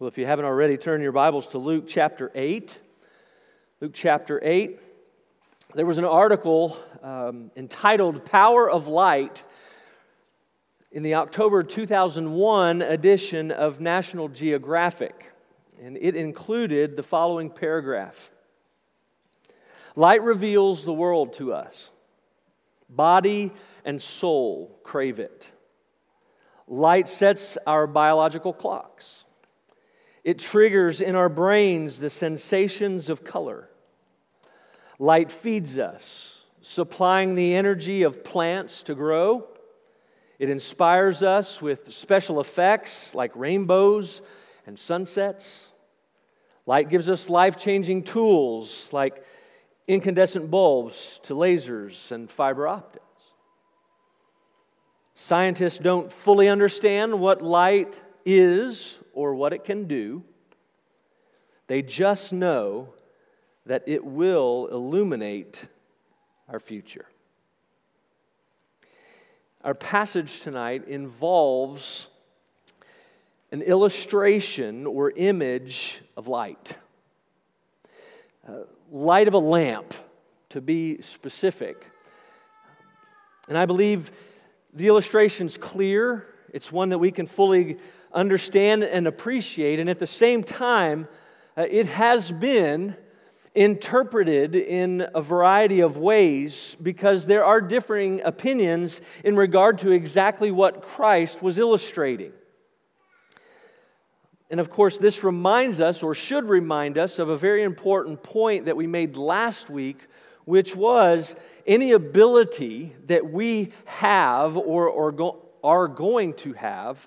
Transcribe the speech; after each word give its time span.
Well, 0.00 0.06
if 0.06 0.16
you 0.16 0.26
haven't 0.26 0.44
already, 0.44 0.76
turn 0.76 1.02
your 1.02 1.10
Bibles 1.10 1.48
to 1.48 1.58
Luke 1.58 1.86
chapter 1.88 2.30
8. 2.32 2.78
Luke 3.80 3.90
chapter 3.92 4.38
8. 4.40 4.78
There 5.74 5.86
was 5.86 5.98
an 5.98 6.04
article 6.04 6.76
um, 7.02 7.50
entitled 7.56 8.24
Power 8.24 8.70
of 8.70 8.86
Light 8.86 9.42
in 10.92 11.02
the 11.02 11.16
October 11.16 11.64
2001 11.64 12.80
edition 12.80 13.50
of 13.50 13.80
National 13.80 14.28
Geographic, 14.28 15.32
and 15.82 15.98
it 16.00 16.14
included 16.14 16.96
the 16.96 17.02
following 17.02 17.50
paragraph 17.50 18.30
Light 19.96 20.22
reveals 20.22 20.84
the 20.84 20.92
world 20.92 21.32
to 21.32 21.52
us, 21.52 21.90
body 22.88 23.52
and 23.84 24.00
soul 24.00 24.78
crave 24.84 25.18
it. 25.18 25.50
Light 26.68 27.08
sets 27.08 27.58
our 27.66 27.88
biological 27.88 28.52
clocks. 28.52 29.24
It 30.24 30.38
triggers 30.38 31.00
in 31.00 31.14
our 31.14 31.28
brains 31.28 32.00
the 32.00 32.10
sensations 32.10 33.08
of 33.08 33.24
color. 33.24 33.68
Light 34.98 35.30
feeds 35.30 35.78
us, 35.78 36.44
supplying 36.60 37.34
the 37.34 37.54
energy 37.54 38.02
of 38.02 38.24
plants 38.24 38.82
to 38.84 38.94
grow. 38.94 39.46
It 40.38 40.50
inspires 40.50 41.22
us 41.22 41.62
with 41.62 41.92
special 41.92 42.40
effects 42.40 43.14
like 43.14 43.32
rainbows 43.34 44.22
and 44.66 44.78
sunsets. 44.78 45.70
Light 46.66 46.88
gives 46.88 47.08
us 47.08 47.30
life 47.30 47.56
changing 47.56 48.02
tools 48.02 48.92
like 48.92 49.24
incandescent 49.86 50.50
bulbs 50.50 51.18
to 51.22 51.34
lasers 51.34 52.12
and 52.12 52.30
fiber 52.30 52.68
optics. 52.68 53.04
Scientists 55.14 55.78
don't 55.78 56.12
fully 56.12 56.48
understand 56.48 57.18
what 57.18 57.42
light 57.42 58.00
is 58.24 58.98
or 59.18 59.34
what 59.34 59.52
it 59.52 59.64
can 59.64 59.88
do. 59.88 60.22
They 61.66 61.82
just 61.82 62.32
know 62.32 62.94
that 63.66 63.82
it 63.86 64.04
will 64.04 64.68
illuminate 64.70 65.64
our 66.48 66.60
future. 66.60 67.04
Our 69.64 69.74
passage 69.74 70.42
tonight 70.42 70.86
involves 70.86 72.06
an 73.50 73.60
illustration 73.60 74.86
or 74.86 75.10
image 75.10 76.00
of 76.16 76.28
light. 76.28 76.76
Uh, 78.48 78.60
light 78.92 79.26
of 79.26 79.34
a 79.34 79.38
lamp, 79.38 79.94
to 80.50 80.60
be 80.60 81.02
specific. 81.02 81.84
And 83.48 83.58
I 83.58 83.66
believe 83.66 84.12
the 84.72 84.86
illustration's 84.86 85.58
clear. 85.58 86.24
It's 86.54 86.70
one 86.70 86.90
that 86.90 86.98
we 86.98 87.10
can 87.10 87.26
fully 87.26 87.78
understand 88.12 88.82
and 88.84 89.06
appreciate. 89.06 89.78
And 89.78 89.88
at 89.90 89.98
the 89.98 90.06
same 90.06 90.42
time, 90.42 91.08
uh, 91.56 91.66
it 91.68 91.86
has 91.86 92.30
been 92.30 92.96
interpreted 93.54 94.54
in 94.54 95.06
a 95.14 95.20
variety 95.20 95.80
of 95.80 95.96
ways 95.96 96.76
because 96.80 97.26
there 97.26 97.44
are 97.44 97.60
differing 97.60 98.20
opinions 98.22 99.00
in 99.24 99.36
regard 99.36 99.78
to 99.78 99.90
exactly 99.90 100.50
what 100.50 100.82
Christ 100.82 101.42
was 101.42 101.58
illustrating. 101.58 102.32
And 104.50 104.60
of 104.60 104.70
course, 104.70 104.96
this 104.98 105.24
reminds 105.24 105.80
us, 105.80 106.02
or 106.02 106.14
should 106.14 106.48
remind 106.48 106.96
us, 106.96 107.18
of 107.18 107.28
a 107.28 107.36
very 107.36 107.62
important 107.62 108.22
point 108.22 108.64
that 108.66 108.76
we 108.76 108.86
made 108.86 109.16
last 109.16 109.68
week, 109.68 109.98
which 110.44 110.74
was 110.74 111.36
any 111.66 111.92
ability 111.92 112.94
that 113.06 113.30
we 113.30 113.72
have 113.84 114.56
or, 114.56 114.88
or 114.88 115.12
go, 115.12 115.44
are 115.62 115.88
going 115.88 116.32
to 116.34 116.54
have 116.54 117.06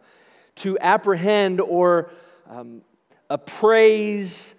to 0.61 0.77
apprehend 0.79 1.59
or 1.59 2.11
um, 2.47 2.81
appraise 3.29 4.53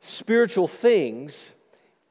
spiritual 0.00 0.68
things 0.68 1.54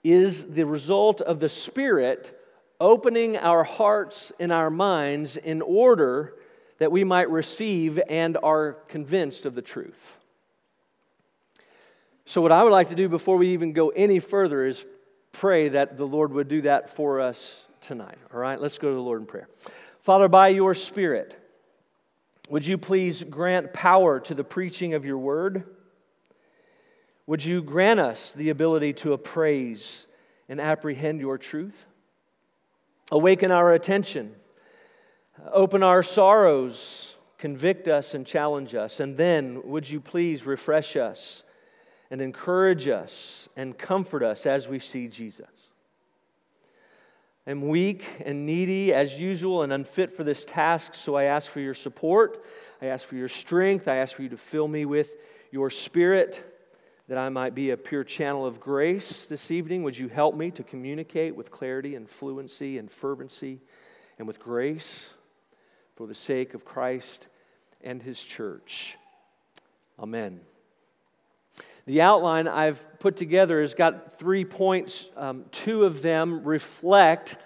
is 0.03 0.53
the 0.53 0.66
result 0.66 1.22
of 1.22 1.39
the 1.39 1.50
Spirit 1.50 2.34
opening 2.79 3.38
our 3.38 3.63
hearts 3.63 4.31
and 4.39 4.51
our 4.51 4.72
minds 4.72 5.38
in 5.38 5.61
order 5.61 6.34
that 6.79 6.91
we 6.91 7.03
might 7.03 7.29
receive 7.29 8.00
and 8.09 8.38
are 8.41 8.73
convinced 8.88 9.45
of 9.45 9.53
the 9.53 9.61
truth. 9.61 10.17
So, 12.25 12.41
what 12.41 12.51
I 12.51 12.63
would 12.63 12.73
like 12.73 12.90
to 12.90 12.95
do 12.95 13.07
before 13.07 13.38
we 13.38 13.50
even 13.50 13.72
go 13.72 13.90
any 13.90 14.19
further 14.19 14.66
is 14.66 14.84
pray 15.31 15.69
that 15.69 15.95
the 15.95 16.06
Lord 16.06 16.34
would 16.34 16.47
do 16.47 16.61
that 16.63 16.90
for 16.90 17.22
us 17.22 17.66
tonight. 17.81 18.17
All 18.34 18.40
right, 18.40 18.59
let's 18.59 18.79
go 18.79 18.90
to 18.90 18.95
the 18.95 19.01
Lord 19.01 19.22
in 19.22 19.28
prayer. 19.28 19.47
Father, 20.01 20.28
by 20.28 20.47
your 20.47 20.73
Spirit, 20.73 21.40
would 22.50 22.66
you 22.66 22.78
please 22.78 23.24
grant 23.24 23.74
power 23.74 24.19
to 24.22 24.34
the 24.34 24.44
preaching 24.44 24.94
of 24.94 25.06
your 25.06 25.18
word? 25.18 25.63
Would 27.25 27.44
you 27.44 27.62
grant 27.62 28.00
us 28.00 28.31
the 28.31 28.50
ability 28.50 28.94
to 28.94 29.13
appraise 29.13 30.08
and 30.47 30.62
apprehend 30.62 31.19
your 31.19 31.38
truth? 31.38 31.85
Awaken 33.12 33.52
our 33.52 33.74
attention, 33.74 34.35
open 35.52 35.84
our 35.84 36.03
sorrows, 36.03 37.18
convict 37.38 37.88
us 37.88 38.13
and 38.13 38.25
challenge 38.25 38.75
us. 38.75 39.00
And 39.00 39.18
then, 39.18 39.62
would 39.64 39.90
you 39.90 40.00
please 40.00 40.46
refresh 40.46 40.96
us 40.96 41.44
and 42.09 42.22
encourage 42.22 42.88
us 42.88 43.50
and 43.56 43.78
comfort 43.78 44.24
us 44.24 44.46
as 44.46 44.68
we 44.68 44.79
see 44.79 45.08
Jesus? 45.08 45.66
Am 47.52 47.68
weak 47.68 48.06
and 48.25 48.46
needy 48.46 48.94
as 48.94 49.19
usual 49.19 49.63
and 49.63 49.72
unfit 49.72 50.12
for 50.12 50.24
this 50.24 50.44
task, 50.44 50.94
so 50.94 51.16
I 51.16 51.24
ask 51.24 51.50
for 51.50 51.59
your 51.59 51.74
support. 51.74 52.44
I 52.81 52.88
ask 52.88 53.08
for 53.08 53.16
your 53.16 53.30
strength. 53.30 53.88
I 53.88 53.97
ask 53.97 54.16
for 54.16 54.24
you 54.24 54.30
to 54.30 54.38
fill 54.38 54.68
me 54.68 54.85
with 54.85 55.16
your 55.52 55.69
spirit 55.69 56.44
that 57.08 57.18
I 57.18 57.30
might 57.30 57.56
be 57.56 57.69
a 57.69 57.78
pure 57.78 58.03
channel 58.03 58.46
of 58.46 58.59
grace 58.59 59.28
this 59.28 59.50
evening. 59.50 59.84
Would 59.84 59.97
you 59.97 60.09
help 60.09 60.35
me 60.35 60.52
to 60.52 60.63
communicate 60.63 61.35
with 61.35 61.52
clarity 61.52 61.96
and 61.96 62.09
fluency 62.09 62.78
and 62.78 62.91
fervency 62.91 63.62
and 64.19 64.28
with 64.28 64.40
grace 64.40 65.14
for 65.96 66.06
the 66.06 66.16
sake 66.16 66.53
of 66.53 66.66
Christ 66.66 67.29
and 67.81 68.03
his 68.03 68.24
church? 68.24 68.97
Amen. 69.97 70.41
The 71.87 72.01
outline 72.01 72.49
I've 72.49 72.85
put 72.99 73.15
together 73.15 73.61
has 73.61 73.73
got 73.73 74.19
three 74.19 74.43
points. 74.43 75.07
Um, 75.15 75.45
two 75.51 75.85
of 75.85 76.01
them 76.01 76.43
reflect 76.43 77.37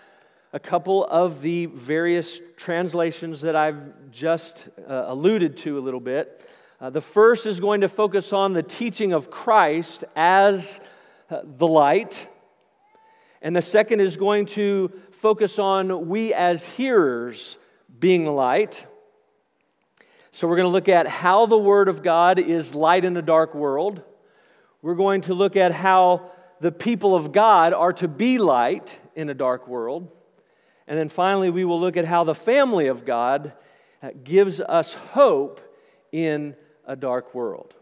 a 0.51 0.59
couple 0.59 1.05
of 1.05 1.43
the 1.43 1.67
various 1.67 2.41
translations 2.57 3.41
that 3.41 3.55
I've 3.55 4.09
just 4.09 4.67
uh, 4.89 5.03
alluded 5.09 5.57
to 5.57 5.77
a 5.77 5.81
little 5.81 5.99
bit. 5.99 6.49
Uh, 6.79 6.89
the 6.89 7.01
first 7.01 7.45
is 7.45 7.59
going 7.59 7.81
to 7.81 7.87
focus 7.87 8.33
on 8.33 8.53
the 8.53 8.63
teaching 8.63 9.13
of 9.13 9.29
Christ 9.29 10.05
as 10.15 10.81
uh, 11.29 11.41
the 11.43 11.67
light. 11.67 12.27
And 13.43 13.55
the 13.55 13.61
second 13.61 13.99
is 13.99 14.17
going 14.17 14.47
to 14.47 14.91
focus 15.11 15.59
on 15.59 16.09
we 16.09 16.33
as 16.33 16.65
hearers 16.65 17.59
being 17.99 18.23
the 18.23 18.31
light. 18.31 18.87
So 20.31 20.47
we're 20.47 20.55
going 20.55 20.65
to 20.65 20.71
look 20.71 20.89
at 20.89 21.05
how 21.05 21.45
the 21.45 21.59
Word 21.59 21.89
of 21.89 22.01
God 22.01 22.39
is 22.39 22.73
light 22.73 23.05
in 23.05 23.15
a 23.17 23.21
dark 23.21 23.53
world 23.53 24.01
we're 24.81 24.95
going 24.95 25.21
to 25.21 25.33
look 25.33 25.55
at 25.55 25.71
how 25.71 26.31
the 26.59 26.71
people 26.71 27.15
of 27.15 27.31
God 27.31 27.73
are 27.73 27.93
to 27.93 28.07
be 28.07 28.37
light 28.37 28.99
in 29.15 29.29
a 29.29 29.33
dark 29.33 29.67
world. 29.67 30.09
And 30.87 30.97
then 30.97 31.09
finally, 31.09 31.49
we 31.49 31.65
will 31.65 31.79
look 31.79 31.97
at 31.97 32.05
how 32.05 32.23
the 32.23 32.35
family 32.35 32.87
of 32.87 33.05
God 33.05 33.53
gives 34.23 34.59
us 34.59 34.93
hope 34.93 35.61
in 36.11 36.55
a 36.85 36.95
dark 36.95 37.33
world. 37.33 37.73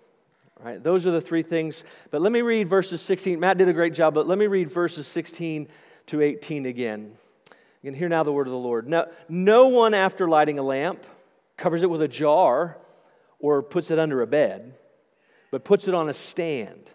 All 0.59 0.65
right, 0.65 0.83
those 0.83 1.07
are 1.07 1.11
the 1.11 1.21
three 1.21 1.41
things. 1.41 1.83
But 2.11 2.21
let 2.21 2.31
me 2.31 2.41
read 2.41 2.67
verses 2.67 3.01
16. 3.01 3.39
Matt 3.39 3.57
did 3.57 3.69
a 3.69 3.73
great 3.73 3.93
job, 3.93 4.13
but 4.13 4.27
let 4.27 4.37
me 4.37 4.47
read 4.47 4.69
verses 4.69 5.07
16 5.07 5.69
to 6.07 6.21
18 6.21 6.65
again. 6.65 7.13
You 7.81 7.91
can 7.91 7.93
hear 7.93 8.09
now 8.09 8.23
the 8.23 8.33
word 8.33 8.47
of 8.47 8.51
the 8.51 8.59
Lord. 8.59 8.87
No, 8.87 9.07
no 9.29 9.67
one, 9.69 9.93
after 9.93 10.27
lighting 10.27 10.59
a 10.59 10.63
lamp, 10.63 11.05
covers 11.55 11.81
it 11.81 11.89
with 11.89 12.01
a 12.01 12.09
jar 12.09 12.77
or 13.39 13.63
puts 13.63 13.89
it 13.89 13.99
under 13.99 14.21
a 14.21 14.27
bed 14.27 14.73
but 15.51 15.63
puts 15.63 15.87
it 15.87 15.93
on 15.93 16.09
a 16.09 16.13
stand 16.13 16.91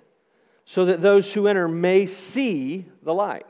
so 0.65 0.85
that 0.85 1.03
those 1.03 1.33
who 1.33 1.47
enter 1.47 1.69
may 1.69 2.07
see 2.07 2.87
the 3.03 3.13
light. 3.13 3.47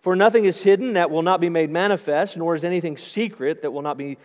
For 0.00 0.16
nothing 0.16 0.44
is 0.44 0.62
hidden 0.62 0.94
that 0.94 1.10
will 1.10 1.22
not 1.22 1.40
be 1.40 1.48
made 1.48 1.70
manifest, 1.70 2.36
nor 2.36 2.54
is 2.54 2.64
anything 2.64 2.96
secret 2.96 3.62
that 3.62 3.70
will 3.70 3.82
not 3.82 3.98
be 3.98 4.18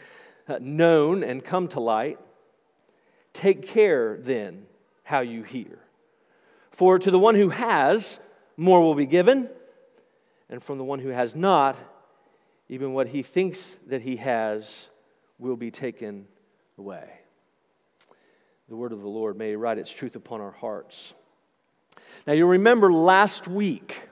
uh, 0.48 0.58
known 0.62 1.24
and 1.24 1.44
come 1.44 1.68
to 1.70 1.80
light. 1.80 2.20
Take 3.34 3.68
care 3.68 4.18
then 4.18 4.66
how 5.04 5.20
you 5.20 5.44
hear. 5.44 5.80
For 6.72 7.00
to 7.00 7.12
the 7.12 7.20
one 7.20 7.36
who 7.36 7.50
has, 7.50 8.20
more 8.58 8.82
will 8.82 8.96
be 8.96 9.06
given, 9.06 9.50
and 10.50 10.64
from 10.64 10.78
the 10.78 10.84
one 10.84 11.00
who 11.00 11.10
has 11.10 11.36
not, 11.36 11.78
even 12.70 12.94
what 12.94 13.08
he 13.08 13.22
thinks 13.22 13.78
that 13.88 14.02
he 14.02 14.18
has 14.18 14.90
will 15.38 15.58
be 15.58 15.72
taken 15.72 16.28
away 16.78 17.25
the 18.68 18.76
word 18.76 18.92
of 18.92 19.02
the 19.02 19.08
Lord 19.08 19.38
may 19.38 19.56
write 19.56 19.78
its 19.78 19.92
truth 19.92 20.16
upon 20.16 20.42
our 20.42 20.52
hearts. 20.52 21.14
Now, 22.26 22.34
you'll 22.34 22.50
remember 22.50 22.92
last 22.92 23.48
week 23.48 24.10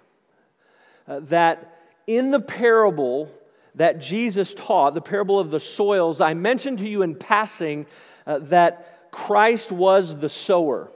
uh, 1.07 1.21
that 1.21 1.79
in 2.05 2.29
the 2.29 2.39
parable 2.39 3.31
that 3.75 3.99
Jesus 3.99 4.53
taught, 4.53 4.93
the 4.93 5.01
parable 5.01 5.39
of 5.39 5.49
the 5.49 5.59
soils, 5.59 6.21
I 6.21 6.35
mentioned 6.35 6.77
to 6.79 6.87
you 6.87 7.01
in 7.01 7.15
passing 7.15 7.87
uh, 8.27 8.39
that 8.39 9.11
Christ 9.11 9.71
was 9.71 10.19
the 10.19 10.29
sower. 10.29 10.91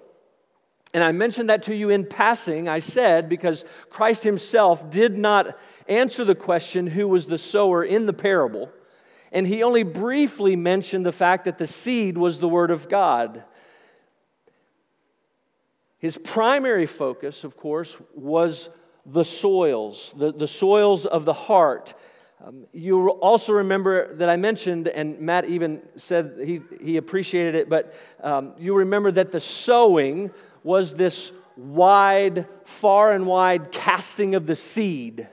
And 0.93 1.03
I 1.03 1.11
mentioned 1.11 1.49
that 1.49 1.63
to 1.63 1.75
you 1.75 1.89
in 1.89 2.05
passing, 2.05 2.67
I 2.67 2.79
said, 2.79 3.27
because 3.27 3.65
Christ 3.89 4.23
himself 4.23 4.89
did 4.91 5.17
not 5.17 5.57
answer 5.87 6.23
the 6.23 6.35
question 6.35 6.87
who 6.87 7.07
was 7.07 7.25
the 7.25 7.37
sower 7.37 7.83
in 7.83 8.05
the 8.05 8.13
parable. 8.13 8.69
And 9.31 9.45
he 9.45 9.63
only 9.63 9.83
briefly 9.83 10.55
mentioned 10.55 11.05
the 11.05 11.11
fact 11.11 11.45
that 11.45 11.57
the 11.57 11.67
seed 11.67 12.17
was 12.17 12.39
the 12.39 12.47
word 12.47 12.71
of 12.71 12.89
God. 12.89 13.43
His 15.99 16.17
primary 16.17 16.85
focus, 16.85 17.43
of 17.43 17.57
course, 17.57 17.97
was 18.13 18.69
the 19.05 19.23
soils, 19.23 20.13
the, 20.17 20.31
the 20.31 20.47
soils 20.47 21.05
of 21.05 21.25
the 21.25 21.33
heart. 21.33 21.93
Um, 22.45 22.67
you 22.71 23.09
also 23.09 23.53
remember 23.53 24.13
that 24.15 24.29
I 24.29 24.35
mentioned, 24.35 24.87
and 24.87 25.19
Matt 25.19 25.45
even 25.45 25.81
said 25.95 26.35
he, 26.43 26.61
he 26.79 26.97
appreciated 26.97 27.55
it, 27.55 27.69
but 27.69 27.95
um, 28.21 28.53
you 28.59 28.75
remember 28.75 29.11
that 29.11 29.31
the 29.31 29.39
sowing 29.39 30.29
was 30.63 30.93
this 30.93 31.31
wide, 31.55 32.47
far 32.65 33.11
and 33.13 33.25
wide 33.25 33.71
casting 33.71 34.35
of 34.35 34.45
the 34.45 34.55
seed. 34.55 35.27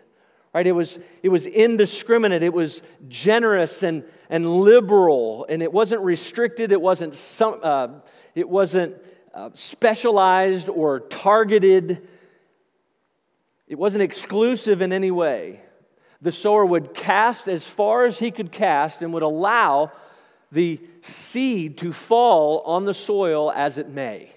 Right? 0.55 0.67
It 0.69 0.73
was, 0.73 1.01
it 1.25 1.31
was 1.31 1.47
indiscriminate, 1.47 2.45
it 2.45 2.53
was 2.53 2.83
generous 3.09 3.83
and, 3.83 4.05
and 4.31 4.61
liberal, 4.61 5.47
and 5.49 5.61
it 5.65 5.73
wasn't 5.73 6.03
restricted, 6.03 6.71
it 6.71 6.81
wasn't, 6.81 7.17
some, 7.17 7.59
uh, 7.61 7.89
it 8.37 8.49
wasn't 8.49 8.95
uh, 9.35 9.51
specialized 9.55 10.69
or 10.69 11.01
targeted, 11.01 12.07
it 13.67 13.75
wasn't 13.75 14.03
exclusive 14.03 14.81
in 14.81 14.93
any 14.93 15.11
way. 15.11 15.61
The 16.23 16.31
sower 16.31 16.65
would 16.65 16.95
cast 16.95 17.49
as 17.49 17.67
far 17.67 18.05
as 18.05 18.21
he 18.21 18.31
could 18.31 18.53
cast 18.53 19.03
and 19.03 19.13
would 19.13 19.25
allow 19.25 19.91
the 20.53 20.81
seed 21.03 21.79
to 21.79 21.93
fall 21.93 22.61
on 22.61 22.85
the 22.85 22.95
soil 22.95 23.51
as 23.51 23.77
it 23.77 23.89
may. 23.89 24.34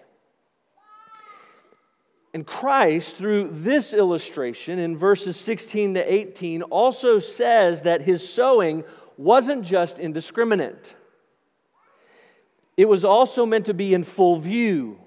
And 2.38 2.46
Christ, 2.46 3.18
through 3.18 3.50
this 3.52 3.96
illustration 3.96 4.78
in 4.78 4.96
verses 4.96 5.36
16 5.38 5.96
to 5.96 6.14
18, 6.14 6.62
also 6.62 7.18
says 7.18 7.82
that 7.82 8.04
his 8.04 8.32
sowing 8.32 8.84
wasn't 9.18 9.66
just 9.66 9.98
indiscriminate, 9.98 10.96
it 12.78 12.88
was 12.88 13.04
also 13.04 13.44
meant 13.48 13.66
to 13.66 13.74
be 13.74 13.96
in 13.96 14.04
full 14.04 14.38
view, 14.38 15.00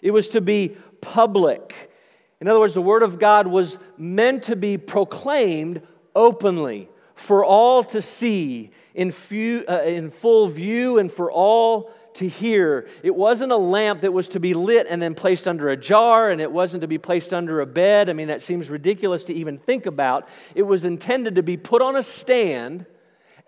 it 0.00 0.12
was 0.12 0.30
to 0.30 0.40
be 0.40 0.74
public. 1.02 1.92
In 2.40 2.48
other 2.48 2.60
words, 2.60 2.72
the 2.72 2.80
Word 2.80 3.02
of 3.02 3.18
God 3.18 3.46
was 3.46 3.78
meant 3.98 4.44
to 4.44 4.56
be 4.56 4.78
proclaimed 4.78 5.82
openly 6.16 6.88
for 7.14 7.44
all 7.44 7.84
to 7.84 8.00
see 8.00 8.70
in, 8.94 9.10
few, 9.10 9.66
uh, 9.68 9.82
in 9.82 10.08
full 10.08 10.48
view 10.48 10.98
and 10.98 11.12
for 11.12 11.30
all 11.30 11.92
to 12.14 12.28
hear. 12.28 12.88
It 13.02 13.14
wasn't 13.14 13.52
a 13.52 13.56
lamp 13.56 14.00
that 14.00 14.12
was 14.12 14.28
to 14.30 14.40
be 14.40 14.54
lit 14.54 14.86
and 14.88 15.00
then 15.00 15.14
placed 15.14 15.48
under 15.48 15.68
a 15.68 15.76
jar, 15.76 16.30
and 16.30 16.40
it 16.40 16.50
wasn't 16.50 16.82
to 16.82 16.88
be 16.88 16.98
placed 16.98 17.32
under 17.32 17.60
a 17.60 17.66
bed. 17.66 18.10
I 18.10 18.12
mean, 18.12 18.28
that 18.28 18.42
seems 18.42 18.70
ridiculous 18.70 19.24
to 19.24 19.34
even 19.34 19.58
think 19.58 19.86
about. 19.86 20.28
It 20.54 20.62
was 20.62 20.84
intended 20.84 21.36
to 21.36 21.42
be 21.42 21.56
put 21.56 21.82
on 21.82 21.96
a 21.96 22.02
stand 22.02 22.86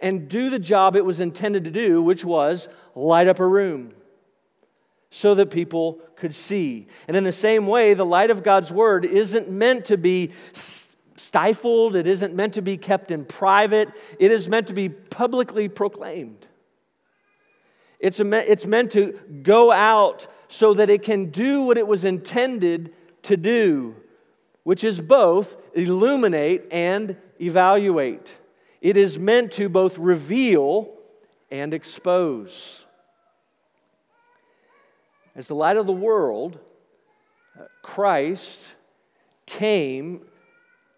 and 0.01 0.29
do 0.29 0.51
the 0.51 0.59
job 0.59 0.97
it 0.97 1.05
was 1.05 1.21
intended 1.21 1.65
to 1.65 1.71
do, 1.71 2.03
which 2.03 2.25
was 2.25 2.69
light 2.95 3.29
up 3.29 3.41
a 3.41 3.47
room 3.47 3.93
so 5.11 5.35
that 5.37 5.51
people 5.51 6.01
could 6.17 6.35
see. 6.35 6.89
And 7.07 7.17
in 7.17 7.23
the 7.23 7.33
same 7.33 7.69
way, 7.69 7.95
the 7.95 8.05
light 8.05 8.31
of 8.31 8.43
God's 8.43 8.73
word 8.73 9.05
isn't 9.05 9.49
meant 9.49 9.85
to 9.87 9.97
be 9.97 10.33
stifled, 11.17 11.95
it 11.95 12.09
isn't 12.09 12.35
meant 12.35 12.55
to 12.55 12.63
be 12.63 12.77
kept 12.77 13.13
in 13.13 13.25
private, 13.25 13.89
it 14.19 14.33
is 14.33 14.49
meant 14.49 14.67
to 14.67 14.75
be 14.75 14.89
publicly 14.89 15.69
proclaimed. 15.69 16.49
It's, 18.05 18.21
a, 18.21 18.53
it's 18.53 18.67
meant 18.67 18.91
to 18.93 19.19
go 19.43 19.73
out 19.73 20.27
so 20.47 20.75
that 20.75 20.91
it 20.91 21.03
can 21.03 21.31
do 21.31 21.63
what 21.63 21.79
it 21.79 21.87
was 21.87 22.05
intended 22.05 22.93
to 23.23 23.35
do, 23.35 23.97
which 24.63 24.85
is 24.85 25.01
both 25.01 25.57
illuminate 25.73 26.65
and 26.71 27.17
evaluate. 27.41 28.37
It 28.83 28.99
is 28.99 29.19
meant 29.19 29.53
to 29.53 29.71
both 29.71 29.97
reveal 29.97 30.93
and 31.51 31.73
expose. 31.73 32.85
As 35.35 35.49
the 35.49 35.55
light 35.55 35.79
of 35.79 35.87
the 35.87 35.93
world, 35.95 36.59
uh, 37.59 37.65
Christ 37.81 38.61
came 39.47 40.27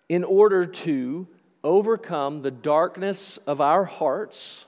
in 0.08 0.25
order 0.25 0.67
to 0.67 1.29
overcome 1.62 2.43
the 2.43 2.50
darkness 2.50 3.38
of 3.47 3.61
our 3.61 3.85
hearts 3.85 4.65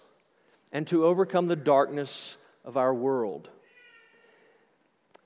and 0.72 0.86
to 0.88 1.04
overcome 1.04 1.46
the 1.46 1.56
darkness 1.56 2.36
of 2.64 2.76
our 2.76 2.92
world. 2.92 3.48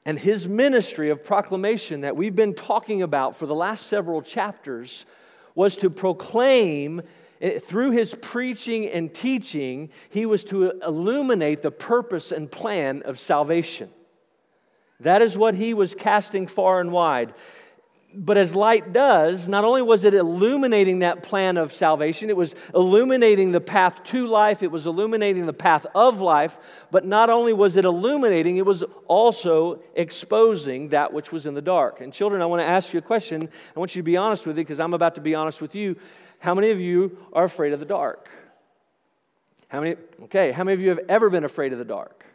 And 0.04 0.18
his 0.18 0.48
ministry 0.48 1.10
of 1.10 1.22
proclamation 1.22 2.00
that 2.00 2.16
we've 2.16 2.34
been 2.34 2.54
talking 2.54 3.02
about 3.02 3.36
for 3.36 3.46
the 3.46 3.54
last 3.54 3.86
several 3.86 4.20
chapters 4.20 5.06
was 5.54 5.76
to 5.76 5.90
proclaim 5.90 7.02
eh, 7.40 7.58
through 7.58 7.92
his 7.92 8.14
preaching 8.14 8.88
and 8.88 9.12
teaching, 9.14 9.90
he 10.10 10.26
was 10.26 10.44
to 10.44 10.72
illuminate 10.84 11.62
the 11.62 11.70
purpose 11.70 12.32
and 12.32 12.50
plan 12.50 13.02
of 13.02 13.20
salvation. 13.20 13.90
That 15.00 15.22
is 15.22 15.36
what 15.36 15.54
he 15.54 15.74
was 15.74 15.94
casting 15.94 16.46
far 16.46 16.80
and 16.80 16.92
wide. 16.92 17.34
But 18.14 18.36
as 18.36 18.54
light 18.54 18.92
does, 18.92 19.48
not 19.48 19.64
only 19.64 19.80
was 19.80 20.04
it 20.04 20.12
illuminating 20.12 20.98
that 20.98 21.22
plan 21.22 21.56
of 21.56 21.72
salvation, 21.72 22.28
it 22.28 22.36
was 22.36 22.54
illuminating 22.74 23.52
the 23.52 23.60
path 23.60 24.04
to 24.04 24.26
life, 24.26 24.62
it 24.62 24.70
was 24.70 24.86
illuminating 24.86 25.46
the 25.46 25.52
path 25.52 25.86
of 25.94 26.20
life, 26.20 26.58
but 26.90 27.06
not 27.06 27.30
only 27.30 27.52
was 27.52 27.76
it 27.76 27.84
illuminating, 27.84 28.58
it 28.58 28.66
was 28.66 28.84
also 29.08 29.80
exposing 29.94 30.90
that 30.90 31.12
which 31.12 31.32
was 31.32 31.46
in 31.46 31.54
the 31.54 31.62
dark. 31.62 32.00
And 32.00 32.12
children, 32.12 32.42
I 32.42 32.46
want 32.46 32.60
to 32.60 32.66
ask 32.66 32.92
you 32.92 32.98
a 32.98 33.02
question. 33.02 33.48
I 33.74 33.78
want 33.78 33.96
you 33.96 34.02
to 34.02 34.04
be 34.04 34.16
honest 34.16 34.46
with 34.46 34.56
me 34.56 34.62
because 34.62 34.80
I'm 34.80 34.94
about 34.94 35.14
to 35.14 35.20
be 35.20 35.34
honest 35.34 35.62
with 35.62 35.74
you. 35.74 35.96
How 36.38 36.54
many 36.54 36.70
of 36.70 36.80
you 36.80 37.16
are 37.32 37.44
afraid 37.44 37.72
of 37.72 37.80
the 37.80 37.86
dark? 37.86 38.28
How 39.68 39.80
many? 39.80 39.96
Okay, 40.24 40.52
how 40.52 40.64
many 40.64 40.74
of 40.74 40.80
you 40.80 40.90
have 40.90 41.00
ever 41.08 41.30
been 41.30 41.44
afraid 41.44 41.72
of 41.72 41.78
the 41.78 41.84
dark? 41.84 42.26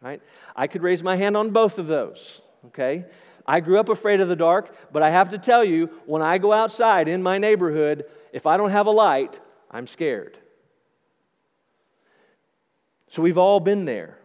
Right? 0.00 0.22
I 0.54 0.66
could 0.66 0.82
raise 0.82 1.02
my 1.02 1.16
hand 1.16 1.36
on 1.36 1.50
both 1.50 1.78
of 1.78 1.86
those. 1.88 2.40
Okay? 2.66 3.06
I 3.50 3.58
grew 3.58 3.80
up 3.80 3.88
afraid 3.88 4.20
of 4.20 4.28
the 4.28 4.36
dark, 4.36 4.72
but 4.92 5.02
I 5.02 5.10
have 5.10 5.30
to 5.30 5.38
tell 5.38 5.64
you, 5.64 5.90
when 6.06 6.22
I 6.22 6.38
go 6.38 6.52
outside 6.52 7.08
in 7.08 7.20
my 7.20 7.38
neighborhood, 7.38 8.04
if 8.32 8.46
I 8.46 8.56
don't 8.56 8.70
have 8.70 8.86
a 8.86 8.92
light, 8.92 9.40
I'm 9.68 9.88
scared. 9.88 10.38
So 13.08 13.22
we've 13.22 13.38
all 13.38 13.58
been 13.58 13.86
there. 13.86 14.18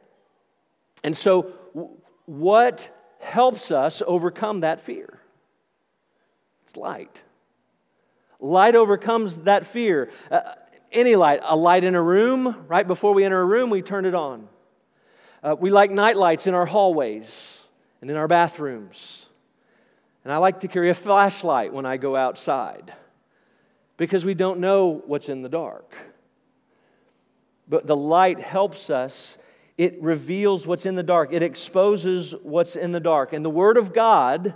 And 1.04 1.18
so, 1.18 1.52
what 2.28 2.96
helps 3.20 3.72
us 3.72 4.04
overcome 4.06 4.60
that 4.60 4.82
fear? 4.82 5.20
It's 6.64 6.78
light. 6.78 7.24
Light 8.40 8.76
overcomes 8.76 9.38
that 9.38 9.66
fear. 9.66 10.12
Uh, 10.30 10.42
any 10.92 11.16
light, 11.16 11.40
a 11.44 11.56
light 11.56 11.84
in 11.84 11.96
a 11.96 12.02
room, 12.02 12.64
right 12.68 12.88
before 12.88 13.16
we 13.16 13.26
enter 13.26 13.42
a 13.42 13.46
room, 13.46 13.72
we 13.72 13.82
turn 13.82 14.06
it 14.06 14.14
on. 14.14 14.48
Uh, 15.42 15.56
we 15.60 15.72
like 15.72 15.90
night 15.90 16.16
lights 16.16 16.46
in 16.46 16.54
our 16.54 16.68
hallways 16.68 17.65
and 18.06 18.12
in 18.12 18.18
our 18.18 18.28
bathrooms. 18.28 19.26
And 20.24 20.32
I 20.32 20.38
like 20.38 20.60
to 20.60 20.68
carry 20.68 20.92
a 20.92 20.94
flashlight 20.94 21.74
when 21.74 21.88
I 21.88 21.98
go 21.98 22.16
outside 22.16 22.94
because 23.98 24.24
we 24.24 24.36
don't 24.36 24.60
know 24.60 25.02
what's 25.08 25.28
in 25.28 25.42
the 25.42 25.50
dark. 25.50 25.92
But 27.68 27.88
the 27.88 27.96
light 27.96 28.40
helps 28.40 28.92
us, 28.92 29.40
it 29.76 30.00
reveals 30.04 30.68
what's 30.68 30.86
in 30.86 30.94
the 30.94 31.02
dark, 31.02 31.34
it 31.34 31.42
exposes 31.42 32.36
what's 32.44 32.76
in 32.76 32.92
the 32.92 33.00
dark. 33.00 33.34
And 33.34 33.44
the 33.44 33.50
Word 33.50 33.76
of 33.76 33.92
God 33.92 34.54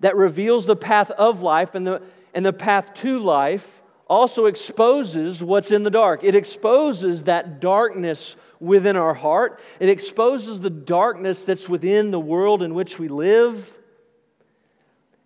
that 0.00 0.16
reveals 0.16 0.66
the 0.66 0.74
path 0.74 1.12
of 1.12 1.40
life 1.40 1.76
and 1.76 1.86
the, 1.86 2.02
and 2.34 2.44
the 2.44 2.52
path 2.52 2.94
to 2.94 3.20
life 3.20 3.80
also 4.08 4.46
exposes 4.46 5.44
what's 5.44 5.70
in 5.70 5.84
the 5.84 5.90
dark. 5.90 6.24
It 6.24 6.34
exposes 6.34 7.22
that 7.24 7.60
darkness 7.60 8.34
within 8.60 8.96
our 8.96 9.14
heart, 9.14 9.60
it 9.80 9.88
exposes 9.88 10.60
the 10.60 10.70
darkness 10.70 11.44
that's 11.44 11.68
within 11.68 12.10
the 12.10 12.20
world 12.20 12.62
in 12.62 12.74
which 12.74 12.98
we 12.98 13.08
live. 13.08 13.74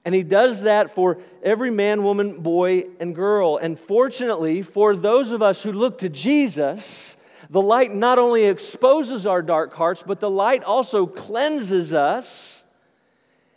And 0.05 0.15
he 0.15 0.23
does 0.23 0.63
that 0.63 0.95
for 0.95 1.19
every 1.43 1.71
man, 1.71 2.03
woman, 2.03 2.41
boy, 2.41 2.87
and 2.99 3.15
girl. 3.15 3.57
And 3.57 3.79
fortunately, 3.79 4.63
for 4.63 4.97
those 4.97 5.31
of 5.31 5.43
us 5.43 5.63
who 5.63 5.73
look 5.73 5.99
to 5.99 6.09
Jesus, 6.09 7.17
the 7.51 7.63
light 7.63 7.95
not 7.95 8.19
only 8.19 8.45
exposes 8.45 9.27
our 9.27 9.43
dark 9.43 9.75
hearts, 9.75 10.03
but 10.03 10.21
the 10.21 10.31
light 10.31 10.65
also 10.65 11.07
cleanses 11.07 11.95
us, 11.95 12.65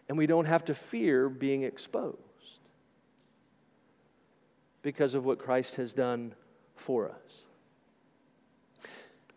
and 0.08 0.18
we 0.18 0.28
don't 0.28 0.46
have 0.46 0.66
to 0.66 0.76
fear 0.76 1.30
being 1.30 1.64
exposed 1.64 2.18
because 4.82 5.16
of 5.16 5.26
what 5.26 5.40
Christ 5.40 5.78
has 5.78 5.94
done 5.94 6.36
for 6.76 7.10
us. 7.10 7.46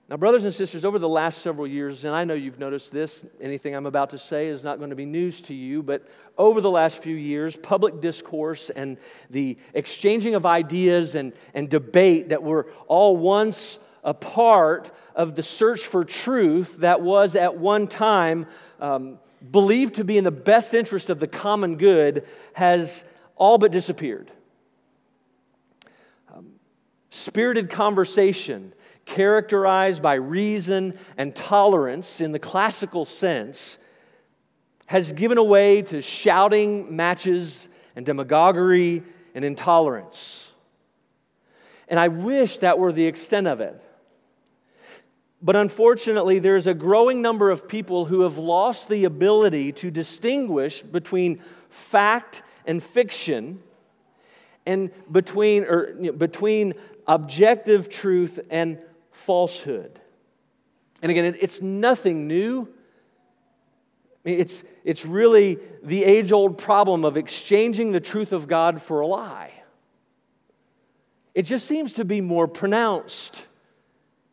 Now, 0.09 0.17
brothers 0.17 0.45
and 0.45 0.55
sisters, 0.55 0.87
over 0.87 0.99
the 0.99 1.09
last 1.09 1.43
several 1.43 1.67
years, 1.67 2.07
and 2.07 2.15
I 2.15 2.25
know 2.25 2.33
you've 2.33 2.59
noticed 2.59 2.93
this, 2.93 3.27
anything 3.43 3.75
I'm 3.75 3.85
about 3.85 4.11
to 4.11 4.19
say 4.19 4.47
is 4.47 4.65
not 4.65 4.79
going 4.79 4.89
to 4.89 4.97
be 4.97 5.05
news 5.05 5.43
to 5.43 5.55
you, 5.55 5.83
but 5.83 6.09
over 6.39 6.63
the 6.63 6.71
last 6.71 7.03
few 7.03 7.15
years, 7.15 7.57
public 7.57 8.01
discourse 8.01 8.71
and 8.71 8.97
the 9.29 9.59
exchanging 9.75 10.35
of 10.35 10.47
ideas 10.47 11.15
and, 11.15 11.35
and 11.53 11.69
debate 11.69 12.31
that 12.31 12.43
were 12.43 12.69
all 12.87 13.19
once 13.19 13.79
a 14.03 14.15
part 14.15 14.91
of 15.15 15.35
the 15.35 15.43
search 15.43 15.87
for 15.87 16.05
truth 16.05 16.79
that 16.79 17.03
was 17.03 17.37
at 17.37 17.59
one 17.59 17.87
time 17.87 18.47
um, 18.81 19.19
believed 19.51 19.97
to 19.97 20.05
be 20.05 20.17
in 20.17 20.25
the 20.25 20.31
best 20.31 20.73
interest 20.73 21.11
of 21.11 21.21
the 21.21 21.27
common 21.27 21.77
good 21.77 22.27
has 22.55 23.05
all 23.37 23.59
but 23.59 23.73
disappeared. 23.73 24.31
Um, 26.35 26.53
spirited 27.11 27.69
conversation, 27.69 28.73
characterized 29.09 30.03
by 30.03 30.15
reason 30.15 30.99
and 31.17 31.35
tolerance 31.35 32.21
in 32.21 32.33
the 32.33 32.39
classical 32.39 33.05
sense, 33.05 33.79
has 34.87 35.13
given 35.13 35.39
way 35.49 35.83
to 35.83 36.01
shouting 36.01 36.95
matches 36.95 37.69
and 37.97 38.07
demagoguery 38.07 39.03
and 39.35 39.45
intolerance. 39.45 40.53
And 41.89 41.99
I 41.99 42.09
wish 42.09 42.59
that 42.59 42.79
were 42.79 42.93
the 42.93 43.07
extent 43.07 43.47
of 43.47 43.61
it. 43.61 43.83
But 45.41 45.57
unfortunately, 45.57 46.39
there's 46.39 46.67
a 46.67 46.75
growing 46.75 47.23
number 47.23 47.51
of 47.51 47.69
people 47.69 48.05
who 48.05 48.23
have 48.23 48.39
lost 48.39 48.89
the 48.89 49.05
ability 49.05 49.73
to 49.73 49.91
distinguish 49.91 50.83
between 50.83 51.41
fact 51.71 52.43
and 52.67 52.83
fiction 52.83 53.63
and 54.67 54.91
between, 55.11 55.65
or, 55.65 55.97
you 55.99 56.13
know, 56.13 56.13
between 56.13 56.75
objective 57.07 57.89
truth 57.89 58.39
and 58.51 58.79
falsehood. 59.19 60.01
And 61.03 61.11
again, 61.11 61.37
it's 61.41 61.61
nothing 61.61 62.27
new. 62.27 62.69
It's, 64.25 64.65
it's 64.85 65.05
really 65.05 65.59
the 65.83 66.05
age 66.05 66.33
old 66.33 66.59
problem 66.59 67.05
of 67.05 67.17
exchanging 67.17 67.93
the 67.93 68.01
truth 68.01 68.33
of 68.33 68.49
God 68.49 68.81
for 68.81 69.01
a 69.01 69.07
lie. 69.07 69.53
It 71.35 71.43
just 71.43 71.67
seems 71.67 71.95
to 71.95 72.05
be 72.05 72.21
more 72.21 72.49
pronounced 72.49 73.45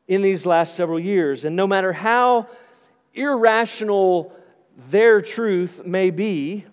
in 0.07 0.21
these 0.21 0.45
last 0.45 0.75
several 0.75 0.99
years. 0.99 1.45
And 1.45 1.55
no 1.55 1.67
matter 1.67 1.93
how 1.93 2.47
irrational 3.13 4.33
their 4.89 5.21
truth 5.21 5.85
may 5.85 6.09
be, 6.09 6.65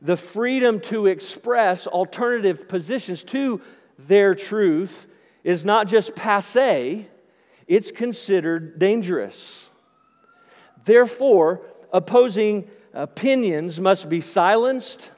the 0.00 0.16
freedom 0.16 0.80
to 0.80 1.06
express 1.06 1.86
alternative 1.86 2.68
positions 2.68 3.22
to 3.24 3.60
their 3.98 4.34
truth 4.34 5.06
is 5.44 5.64
not 5.64 5.86
just 5.86 6.14
passe, 6.14 7.06
it's 7.66 7.90
considered 7.90 8.78
dangerous. 8.78 9.70
Therefore, 10.84 11.62
opposing 11.92 12.68
opinions 12.92 13.80
must 13.80 14.08
be 14.08 14.20
silenced. 14.20 15.10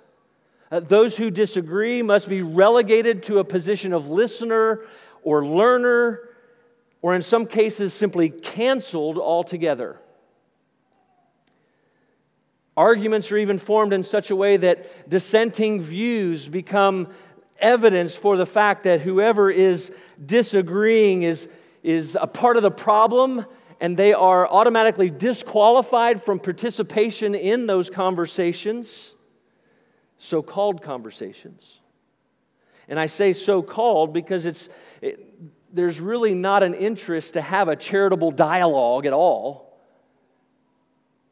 Uh, 0.70 0.80
those 0.80 1.16
who 1.16 1.30
disagree 1.30 2.02
must 2.02 2.28
be 2.28 2.42
relegated 2.42 3.22
to 3.24 3.38
a 3.38 3.44
position 3.44 3.92
of 3.92 4.08
listener 4.08 4.80
or 5.22 5.44
learner 5.44 6.20
or 7.02 7.14
in 7.14 7.22
some 7.22 7.46
cases 7.46 7.92
simply 7.92 8.30
canceled 8.30 9.18
altogether. 9.18 10.00
Arguments 12.76 13.30
are 13.30 13.36
even 13.36 13.58
formed 13.58 13.92
in 13.92 14.02
such 14.02 14.30
a 14.30 14.36
way 14.36 14.56
that 14.56 15.08
dissenting 15.08 15.80
views 15.80 16.48
become 16.48 17.08
evidence 17.58 18.16
for 18.16 18.36
the 18.36 18.46
fact 18.46 18.84
that 18.84 19.00
whoever 19.00 19.50
is 19.50 19.92
disagreeing 20.24 21.22
is, 21.22 21.48
is 21.82 22.16
a 22.20 22.26
part 22.26 22.56
of 22.56 22.62
the 22.62 22.70
problem 22.70 23.46
and 23.80 23.96
they 23.96 24.12
are 24.12 24.48
automatically 24.48 25.10
disqualified 25.10 26.22
from 26.22 26.38
participation 26.38 27.34
in 27.34 27.66
those 27.66 27.90
conversations, 27.90 29.14
so 30.16 30.42
called 30.42 30.80
conversations. 30.80 31.80
And 32.88 32.98
I 33.00 33.06
say 33.06 33.32
so 33.32 33.62
called 33.62 34.12
because 34.12 34.46
it's, 34.46 34.68
it, 35.02 35.20
there's 35.74 36.00
really 36.00 36.34
not 36.34 36.62
an 36.62 36.74
interest 36.74 37.34
to 37.34 37.42
have 37.42 37.68
a 37.68 37.76
charitable 37.76 38.30
dialogue 38.30 39.06
at 39.06 39.12
all. 39.12 39.78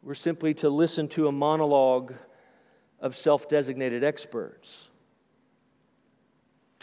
We're 0.03 0.15
simply 0.15 0.55
to 0.55 0.69
listen 0.69 1.09
to 1.09 1.29
a 1.29 1.33
monologue 1.33 2.15
of 2.99 3.17
self 3.17 3.49
designated 3.49 4.03
experts. 4.03 4.89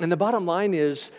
And 0.01 0.11
the 0.11 0.17
bottom 0.17 0.45
line 0.45 0.73
is 0.73 1.11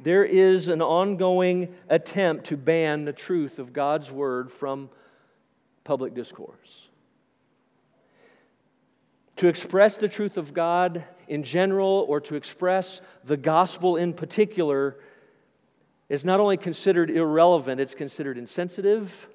there 0.00 0.24
is 0.24 0.68
an 0.68 0.80
ongoing 0.80 1.74
attempt 1.88 2.46
to 2.46 2.56
ban 2.56 3.04
the 3.04 3.12
truth 3.12 3.58
of 3.58 3.72
God's 3.72 4.10
word 4.10 4.52
from 4.52 4.90
public 5.82 6.14
discourse. 6.14 6.88
To 9.36 9.48
express 9.48 9.96
the 9.96 10.08
truth 10.08 10.36
of 10.36 10.52
God 10.54 11.04
in 11.26 11.42
general 11.42 12.04
or 12.08 12.20
to 12.22 12.36
express 12.36 13.00
the 13.24 13.36
gospel 13.36 13.96
in 13.96 14.12
particular 14.12 14.96
is 16.08 16.24
not 16.24 16.40
only 16.40 16.56
considered 16.56 17.10
irrelevant, 17.10 17.80
it's 17.80 17.94
considered 17.94 18.38
insensitive 18.38 19.28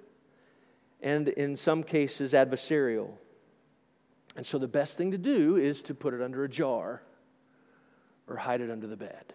and 1.01 1.27
in 1.27 1.55
some 1.55 1.83
cases 1.83 2.33
adversarial. 2.33 3.12
And 4.36 4.45
so 4.45 4.57
the 4.57 4.67
best 4.67 4.98
thing 4.98 5.12
to 5.12 5.17
do 5.17 5.57
is 5.57 5.83
to 5.83 5.93
put 5.93 6.13
it 6.13 6.22
under 6.22 6.43
a 6.43 6.50
jar 6.50 7.03
or 8.27 8.38
hide 8.38 8.62
it 8.62 8.70
under 8.72 8.88
the 8.88 8.96
bed. 8.96 9.34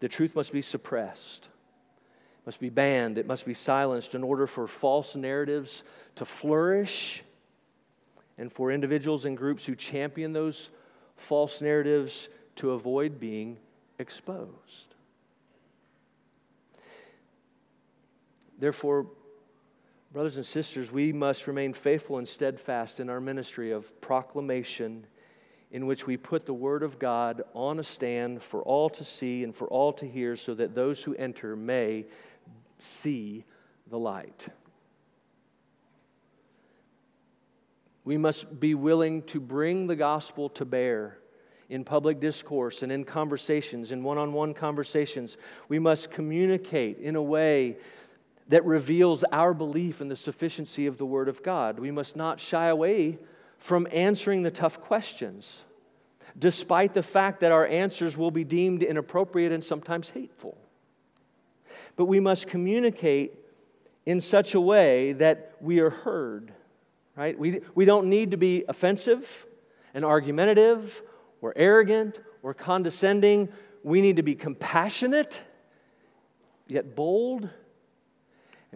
The 0.00 0.08
truth 0.08 0.36
must 0.36 0.52
be 0.52 0.62
suppressed, 0.62 1.48
must 2.44 2.60
be 2.60 2.68
banned, 2.68 3.18
it 3.18 3.26
must 3.26 3.46
be 3.46 3.54
silenced 3.54 4.14
in 4.14 4.22
order 4.22 4.46
for 4.46 4.66
false 4.66 5.16
narratives 5.16 5.84
to 6.16 6.24
flourish 6.24 7.24
and 8.38 8.52
for 8.52 8.70
individuals 8.70 9.24
and 9.24 9.36
groups 9.36 9.64
who 9.64 9.74
champion 9.74 10.32
those 10.32 10.68
false 11.16 11.62
narratives 11.62 12.28
to 12.56 12.72
avoid 12.72 13.18
being 13.18 13.56
exposed. 13.98 14.94
Therefore, 18.58 19.06
brothers 20.12 20.36
and 20.36 20.46
sisters, 20.46 20.90
we 20.90 21.12
must 21.12 21.46
remain 21.46 21.72
faithful 21.72 22.18
and 22.18 22.26
steadfast 22.26 23.00
in 23.00 23.10
our 23.10 23.20
ministry 23.20 23.70
of 23.70 24.00
proclamation, 24.00 25.06
in 25.70 25.86
which 25.86 26.06
we 26.06 26.16
put 26.16 26.46
the 26.46 26.54
Word 26.54 26.82
of 26.82 26.98
God 26.98 27.42
on 27.54 27.78
a 27.78 27.82
stand 27.82 28.42
for 28.42 28.62
all 28.62 28.88
to 28.90 29.04
see 29.04 29.44
and 29.44 29.54
for 29.54 29.66
all 29.68 29.92
to 29.94 30.06
hear, 30.06 30.36
so 30.36 30.54
that 30.54 30.74
those 30.74 31.02
who 31.02 31.14
enter 31.14 31.56
may 31.56 32.06
see 32.78 33.44
the 33.88 33.98
light. 33.98 34.48
We 38.04 38.16
must 38.16 38.60
be 38.60 38.74
willing 38.74 39.22
to 39.22 39.40
bring 39.40 39.88
the 39.88 39.96
gospel 39.96 40.48
to 40.50 40.64
bear 40.64 41.18
in 41.68 41.82
public 41.82 42.20
discourse 42.20 42.84
and 42.84 42.92
in 42.92 43.02
conversations, 43.02 43.90
in 43.90 44.04
one 44.04 44.18
on 44.18 44.32
one 44.32 44.54
conversations. 44.54 45.36
We 45.68 45.80
must 45.80 46.12
communicate 46.12 46.98
in 46.98 47.16
a 47.16 47.22
way 47.22 47.78
that 48.48 48.64
reveals 48.64 49.24
our 49.24 49.52
belief 49.52 50.00
in 50.00 50.08
the 50.08 50.16
sufficiency 50.16 50.86
of 50.86 50.98
the 50.98 51.06
Word 51.06 51.28
of 51.28 51.42
God. 51.42 51.78
We 51.78 51.90
must 51.90 52.16
not 52.16 52.38
shy 52.38 52.68
away 52.68 53.18
from 53.58 53.88
answering 53.90 54.42
the 54.42 54.50
tough 54.50 54.80
questions, 54.80 55.64
despite 56.38 56.94
the 56.94 57.02
fact 57.02 57.40
that 57.40 57.50
our 57.50 57.66
answers 57.66 58.16
will 58.16 58.30
be 58.30 58.44
deemed 58.44 58.82
inappropriate 58.82 59.52
and 59.52 59.64
sometimes 59.64 60.10
hateful. 60.10 60.56
But 61.96 62.04
we 62.04 62.20
must 62.20 62.46
communicate 62.46 63.34
in 64.04 64.20
such 64.20 64.54
a 64.54 64.60
way 64.60 65.12
that 65.14 65.56
we 65.60 65.80
are 65.80 65.90
heard, 65.90 66.52
right? 67.16 67.36
We, 67.36 67.62
we 67.74 67.84
don't 67.84 68.08
need 68.08 68.30
to 68.30 68.36
be 68.36 68.64
offensive 68.68 69.46
and 69.94 70.04
argumentative 70.04 71.02
or 71.40 71.52
arrogant 71.56 72.20
or 72.42 72.54
condescending. 72.54 73.48
We 73.82 74.00
need 74.00 74.16
to 74.16 74.22
be 74.22 74.34
compassionate, 74.34 75.42
yet 76.68 76.94
bold. 76.94 77.48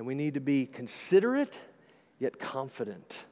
And 0.00 0.07
we 0.07 0.14
need 0.14 0.33
to 0.33 0.40
be 0.40 0.64
considerate, 0.64 1.59
yet 2.19 2.38
confident. 2.38 3.26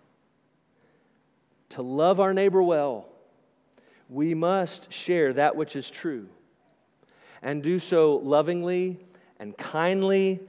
To 1.70 1.80
love 1.80 2.20
our 2.20 2.34
neighbor 2.34 2.62
well, 2.62 3.08
we 4.10 4.34
must 4.34 4.92
share 4.92 5.32
that 5.32 5.56
which 5.56 5.76
is 5.76 5.90
true 5.90 6.28
and 7.40 7.62
do 7.62 7.78
so 7.78 8.16
lovingly 8.16 8.98
and 9.40 9.56
kindly, 9.56 10.40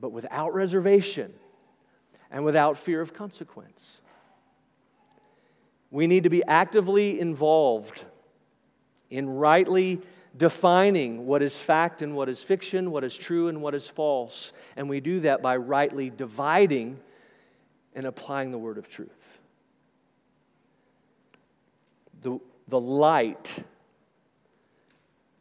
but 0.00 0.12
without 0.12 0.54
reservation 0.54 1.34
and 2.30 2.44
without 2.44 2.78
fear 2.78 3.00
of 3.00 3.12
consequence. 3.12 4.00
We 5.90 6.06
need 6.06 6.22
to 6.22 6.30
be 6.30 6.44
actively 6.44 7.18
involved 7.18 8.04
in 9.10 9.28
rightly 9.28 10.00
defining 10.36 11.26
what 11.26 11.42
is 11.42 11.58
fact 11.58 12.02
and 12.02 12.14
what 12.14 12.28
is 12.28 12.42
fiction, 12.42 12.90
what 12.90 13.04
is 13.04 13.16
true 13.16 13.48
and 13.48 13.60
what 13.60 13.74
is 13.74 13.88
false. 13.88 14.52
And 14.76 14.88
we 14.88 15.00
do 15.00 15.20
that 15.20 15.42
by 15.42 15.56
rightly 15.56 16.10
dividing 16.10 17.00
and 17.94 18.06
applying 18.06 18.50
the 18.50 18.58
word 18.58 18.78
of 18.78 18.88
truth. 18.88 19.40
The, 22.22 22.38
the 22.68 22.80
light 22.80 23.64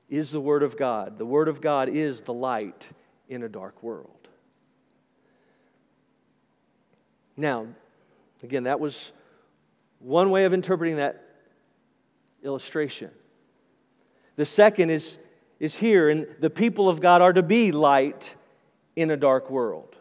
is 0.10 0.32
the 0.32 0.42
word 0.42 0.64
of 0.64 0.78
God. 0.78 1.18
The 1.18 1.26
word 1.26 1.48
of 1.48 1.62
God 1.62 1.90
is 1.90 2.22
the 2.22 2.34
light 2.34 2.90
in 3.28 3.44
a 3.44 3.50
dark 3.50 3.84
world. 3.84 4.28
Now, 7.38 7.68
again, 8.44 8.64
that 8.64 8.80
was 8.80 9.12
one 10.00 10.32
way 10.32 10.46
of 10.46 10.54
interpreting 10.54 10.98
that 10.98 11.24
illustration. 12.44 13.12
The 14.40 14.46
second 14.46 14.90
is, 14.90 15.20
is 15.60 15.76
here, 15.76 16.10
and 16.10 16.26
the 16.40 16.50
people 16.50 16.88
of 16.88 17.02
God 17.02 17.22
are 17.22 17.34
to 17.34 17.44
be 17.44 17.74
light 17.74 18.38
in 18.96 19.12
a 19.12 19.18
dark 19.18 19.50
world. 19.50 19.98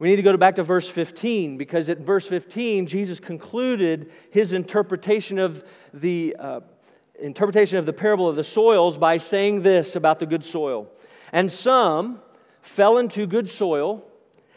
We 0.00 0.08
need 0.08 0.16
to 0.16 0.22
go 0.22 0.36
back 0.36 0.56
to 0.56 0.64
verse 0.64 0.88
15 0.88 1.56
because 1.56 1.88
at 1.88 1.98
verse 1.98 2.26
15, 2.26 2.88
Jesus 2.88 3.20
concluded 3.20 4.10
his 4.32 4.52
interpretation 4.52 5.38
of 5.38 5.62
the 5.94 6.34
uh, 6.36 6.60
interpretation 7.20 7.78
of 7.78 7.86
the 7.86 7.92
parable 7.92 8.26
of 8.26 8.34
the 8.34 8.42
soils 8.42 8.98
by 8.98 9.18
saying 9.18 9.62
this 9.62 9.94
about 9.94 10.18
the 10.18 10.26
good 10.26 10.42
soil. 10.42 10.90
And 11.32 11.52
some 11.52 12.20
fell 12.60 12.98
into 12.98 13.28
good 13.28 13.48
soil 13.48 14.04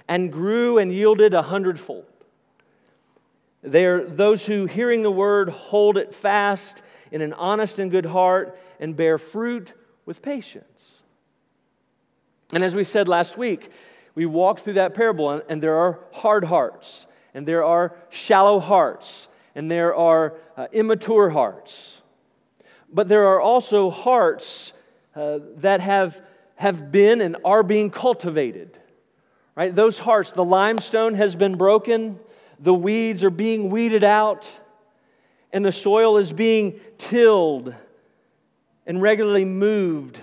and 0.08 0.34
grew 0.34 0.79
and 0.79 0.91
yielded 0.91 1.36
a 1.36 1.44
hundredfold. 1.44 2.08
They 3.62 3.86
are 3.86 4.03
those 4.03 4.48
who, 4.48 4.65
hearing 4.65 5.03
the 5.03 5.12
word, 5.12 5.50
hold 5.50 6.00
it 6.00 6.15
fast 6.15 6.82
in 7.12 7.22
an 7.22 7.34
honest 7.34 7.80
and 7.80 7.92
good 7.92 8.06
heart 8.06 8.58
and 8.80 8.96
bear 8.96 9.18
fruit 9.18 9.74
with 10.06 10.22
patience. 10.22 11.04
And 12.54 12.63
as 12.63 12.75
we 12.75 12.84
said 12.84 13.08
last 13.08 13.38
week, 13.38 13.70
we 14.16 14.25
walked 14.25 14.62
through 14.62 14.74
that 14.74 14.94
parable, 14.94 15.30
and, 15.30 15.44
and 15.50 15.62
there 15.62 15.75
are 15.75 16.00
hard 16.12 16.46
hearts, 16.46 17.08
and 17.34 17.48
there 17.48 17.63
are 17.63 17.96
shallow 18.10 18.60
hearts, 18.60 19.28
and 19.56 19.70
there 19.70 19.96
are 19.96 20.36
uh, 20.58 20.68
immature 20.72 21.30
hearts. 21.30 22.01
But 22.92 23.08
there 23.08 23.28
are 23.28 23.39
also 23.39 23.89
hearts 23.89 24.74
uh, 25.16 25.39
that 25.58 25.82
have, 25.82 26.22
have 26.56 26.92
been 26.92 27.22
and 27.22 27.38
are 27.46 27.63
being 27.63 27.92
cultivated. 27.92 28.80
Right? 29.56 29.75
Those 29.75 30.00
hearts, 30.00 30.32
the 30.32 30.44
limestone 30.44 31.16
has 31.16 31.36
been 31.36 31.51
broken, 31.54 32.20
the 32.60 32.74
weeds 32.74 33.24
are 33.24 33.30
being 33.30 33.70
weeded 33.70 34.04
out, 34.04 34.51
and 35.51 35.65
the 35.65 35.72
soil 35.72 36.18
is 36.18 36.32
being 36.32 36.79
tilled 36.98 37.74
and 38.86 39.01
regularly 39.01 39.46
moved, 39.46 40.20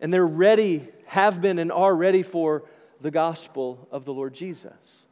and 0.00 0.12
they're 0.12 0.26
ready, 0.26 0.88
have 1.06 1.40
been, 1.40 1.58
and 1.58 1.70
are 1.70 1.94
ready 1.94 2.22
for 2.22 2.64
the 3.00 3.10
gospel 3.10 3.88
of 3.90 4.04
the 4.04 4.12
Lord 4.12 4.34
Jesus. 4.34 5.02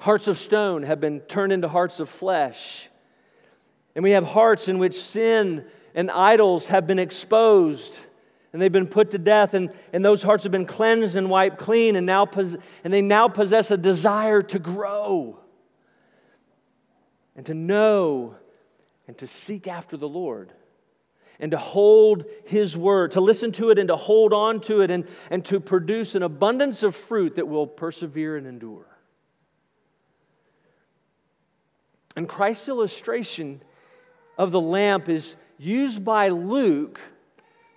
Hearts 0.00 0.28
of 0.28 0.38
stone 0.38 0.82
have 0.82 1.00
been 1.00 1.20
turned 1.20 1.52
into 1.52 1.68
hearts 1.68 2.00
of 2.00 2.08
flesh. 2.08 2.88
And 3.94 4.02
we 4.02 4.10
have 4.10 4.24
hearts 4.24 4.68
in 4.68 4.78
which 4.78 4.94
sin 4.94 5.64
and 5.94 6.10
idols 6.10 6.66
have 6.66 6.86
been 6.86 6.98
exposed 6.98 7.98
and 8.54 8.62
they've 8.62 8.70
been 8.70 8.86
put 8.86 9.10
to 9.10 9.18
death, 9.18 9.52
and, 9.54 9.68
and 9.92 10.04
those 10.04 10.22
hearts 10.22 10.44
have 10.44 10.52
been 10.52 10.64
cleansed 10.64 11.16
and 11.16 11.28
wiped 11.28 11.58
clean, 11.58 11.96
and, 11.96 12.06
now 12.06 12.24
and 12.84 12.94
they 12.94 13.02
now 13.02 13.26
possess 13.26 13.72
a 13.72 13.76
desire 13.76 14.42
to 14.42 14.60
grow 14.60 15.40
and 17.36 17.46
to 17.46 17.54
know 17.54 18.36
and 19.06 19.16
to 19.18 19.26
seek 19.26 19.66
after 19.66 19.96
the 19.96 20.08
Lord 20.08 20.52
and 21.40 21.50
to 21.50 21.58
hold 21.58 22.24
His 22.44 22.76
word, 22.76 23.12
to 23.12 23.20
listen 23.20 23.52
to 23.52 23.70
it 23.70 23.78
and 23.78 23.88
to 23.88 23.96
hold 23.96 24.32
on 24.32 24.60
to 24.62 24.80
it 24.82 24.90
and, 24.90 25.06
and 25.30 25.44
to 25.46 25.60
produce 25.60 26.14
an 26.14 26.22
abundance 26.22 26.82
of 26.82 26.94
fruit 26.94 27.36
that 27.36 27.48
will 27.48 27.66
persevere 27.66 28.36
and 28.36 28.46
endure. 28.46 28.86
And 32.16 32.28
Christ's 32.28 32.68
illustration 32.68 33.60
of 34.38 34.52
the 34.52 34.60
lamp 34.60 35.08
is 35.08 35.34
used 35.58 36.04
by 36.04 36.28
Luke 36.28 37.00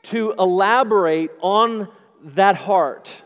to 0.03 0.33
elaborate 0.37 1.31
on 1.41 1.89
that 2.23 2.55
heart, 2.55 3.23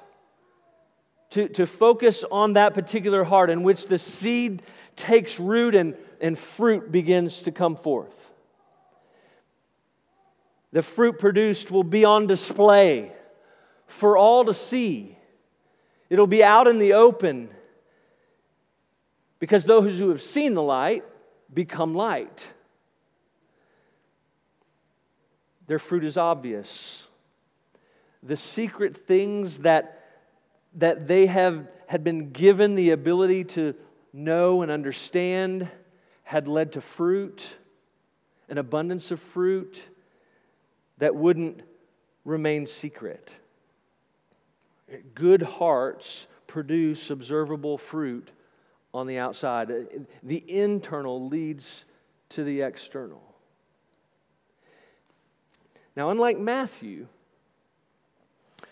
to, 1.31 1.49
to 1.49 1.65
focus 1.65 2.23
on 2.31 2.53
that 2.53 2.73
particular 2.73 3.23
heart 3.23 3.49
in 3.49 3.63
which 3.63 3.87
the 3.87 3.97
seed 3.97 4.63
takes 4.95 5.39
root 5.39 5.75
and, 5.75 5.95
and 6.21 6.37
fruit 6.37 6.91
begins 6.91 7.41
to 7.41 7.51
come 7.51 7.75
forth. 7.75 8.31
The 10.71 10.83
fruit 10.83 11.19
produced 11.19 11.71
will 11.71 11.83
be 11.83 12.05
on 12.05 12.27
display 12.27 13.11
for 13.87 14.15
all 14.15 14.45
to 14.45 14.53
see. 14.53 15.17
It'll 16.09 16.27
be 16.27 16.43
out 16.43 16.67
in 16.67 16.77
the 16.77 16.93
open 16.93 17.49
because 19.39 19.65
those 19.65 19.97
who 19.97 20.09
have 20.09 20.21
seen 20.21 20.53
the 20.53 20.61
light 20.61 21.03
become 21.53 21.95
light. 21.95 22.47
Their 25.67 25.79
fruit 25.79 26.03
is 26.03 26.17
obvious. 26.17 27.07
The 28.23 28.37
secret 28.37 28.95
things 28.95 29.59
that, 29.59 30.05
that 30.75 31.07
they 31.07 31.25
have 31.25 31.67
had 31.87 32.03
been 32.03 32.31
given 32.31 32.75
the 32.75 32.91
ability 32.91 33.45
to 33.45 33.73
know 34.13 34.61
and 34.61 34.71
understand 34.71 35.69
had 36.31 36.47
led 36.47 36.71
to 36.71 36.79
fruit, 36.79 37.57
an 38.47 38.57
abundance 38.57 39.11
of 39.11 39.19
fruit 39.19 39.83
that 40.97 41.13
wouldn't 41.13 41.61
remain 42.23 42.65
secret. 42.65 43.29
Good 45.13 45.41
hearts 45.41 46.27
produce 46.47 47.09
observable 47.09 47.77
fruit 47.77 48.31
on 48.93 49.07
the 49.07 49.17
outside. 49.17 49.73
The 50.23 50.43
internal 50.49 51.27
leads 51.27 51.83
to 52.29 52.45
the 52.45 52.61
external. 52.61 53.35
Now, 55.97 56.11
unlike 56.11 56.39
Matthew, 56.39 57.07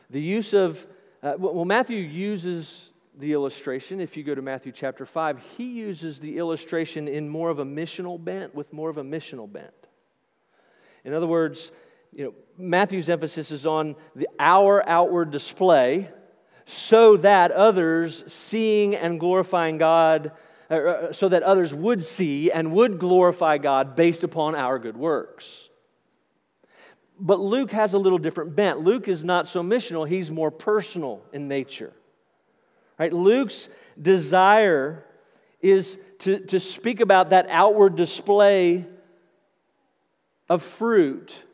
the 0.10 0.22
use 0.22 0.54
of, 0.54 0.88
uh, 1.22 1.34
well, 1.38 1.66
Matthew 1.66 1.98
uses 1.98 2.94
the 3.20 3.34
illustration. 3.34 4.00
If 4.00 4.16
you 4.16 4.24
go 4.24 4.34
to 4.34 4.42
Matthew 4.42 4.72
chapter 4.72 5.06
5, 5.06 5.40
he 5.58 5.66
uses 5.66 6.22
the 6.22 6.38
illustration 6.38 7.08
in 7.08 7.28
more 7.28 7.50
of 7.50 7.60
a 7.60 7.66
missional 7.66 8.24
bent, 8.24 8.56
with 8.56 8.72
more 8.72 8.90
of 8.90 8.98
a 8.98 9.04
missional 9.04 9.52
bent. 9.52 9.88
In 11.04 11.14
other 11.14 11.28
words, 11.28 11.72
you 12.14 12.24
know, 12.24 12.34
Matthew's 12.58 13.10
emphasis 13.10 13.52
is 13.52 13.66
on 13.66 13.96
the, 14.16 14.28
our 14.40 14.88
outward 14.88 15.32
display 15.32 16.10
so 16.66 17.18
that 17.18 17.52
others 17.52 18.24
seeing 18.32 18.96
and 18.96 19.20
glorifying 19.20 19.78
God, 19.78 20.32
uh, 20.72 20.76
uh, 20.76 21.12
so 21.12 21.28
that 21.28 21.44
others 21.44 21.74
would 21.74 22.04
see 22.04 22.52
and 22.52 22.72
would 22.72 23.00
glorify 23.00 23.58
God 23.58 23.98
based 23.98 24.24
upon 24.24 24.56
our 24.56 24.80
good 24.80 24.96
works. 24.96 25.70
But 27.20 27.42
Luke 27.42 27.72
has 27.72 27.94
a 27.94 28.00
little 28.00 28.18
different 28.18 28.56
bent. 28.56 28.80
Luke 28.80 29.10
is 29.10 29.26
not 29.26 29.46
so 29.46 29.62
missional, 29.62 30.08
he's 30.08 30.32
more 30.32 30.52
personal 30.52 31.22
in 31.34 31.50
nature. 31.50 31.92
Right? 33.00 33.14
Luke's 33.14 33.70
desire 34.00 35.06
is 35.62 35.98
to, 36.20 36.40
to 36.48 36.60
speak 36.60 37.00
about 37.00 37.32
that 37.32 37.48
outward 37.50 37.96
display 37.96 38.86
of 40.48 40.62
fruit 40.62 41.46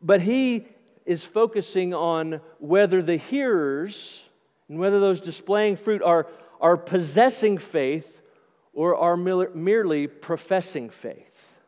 but 0.00 0.22
he 0.22 0.66
is 1.04 1.24
focusing 1.24 1.94
on 1.94 2.40
whether 2.58 3.02
the 3.02 3.16
hearers 3.16 4.22
and 4.68 4.78
whether 4.78 5.00
those 5.00 5.20
displaying 5.20 5.76
fruit 5.76 6.02
are, 6.02 6.26
are 6.60 6.76
possessing 6.76 7.58
faith 7.58 8.20
or 8.72 8.94
are 8.96 9.16
merely 9.16 10.06
professing 10.06 10.90
faith. 10.90 11.58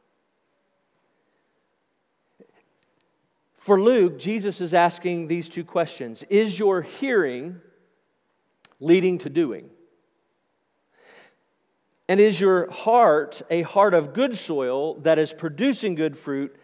For 3.55 3.81
Luke, 3.81 4.19
Jesus 4.19 4.61
is 4.61 4.75
asking 4.75 5.27
these 5.27 5.49
two 5.49 5.65
questions 5.65 6.23
Is 6.25 6.59
your 6.59 6.83
hearing 6.83 7.61
leading 8.81 9.19
to 9.19 9.31
doing? 9.31 9.71
And 12.09 12.19
is 12.19 12.41
your 12.41 12.69
heart 12.71 13.41
a 13.51 13.63
heart 13.63 13.95
of 13.95 14.13
good 14.13 14.35
soil 14.35 14.95
that 15.03 15.19
is 15.19 15.33
producing 15.33 15.95
good 15.95 16.17
fruit 16.17 16.57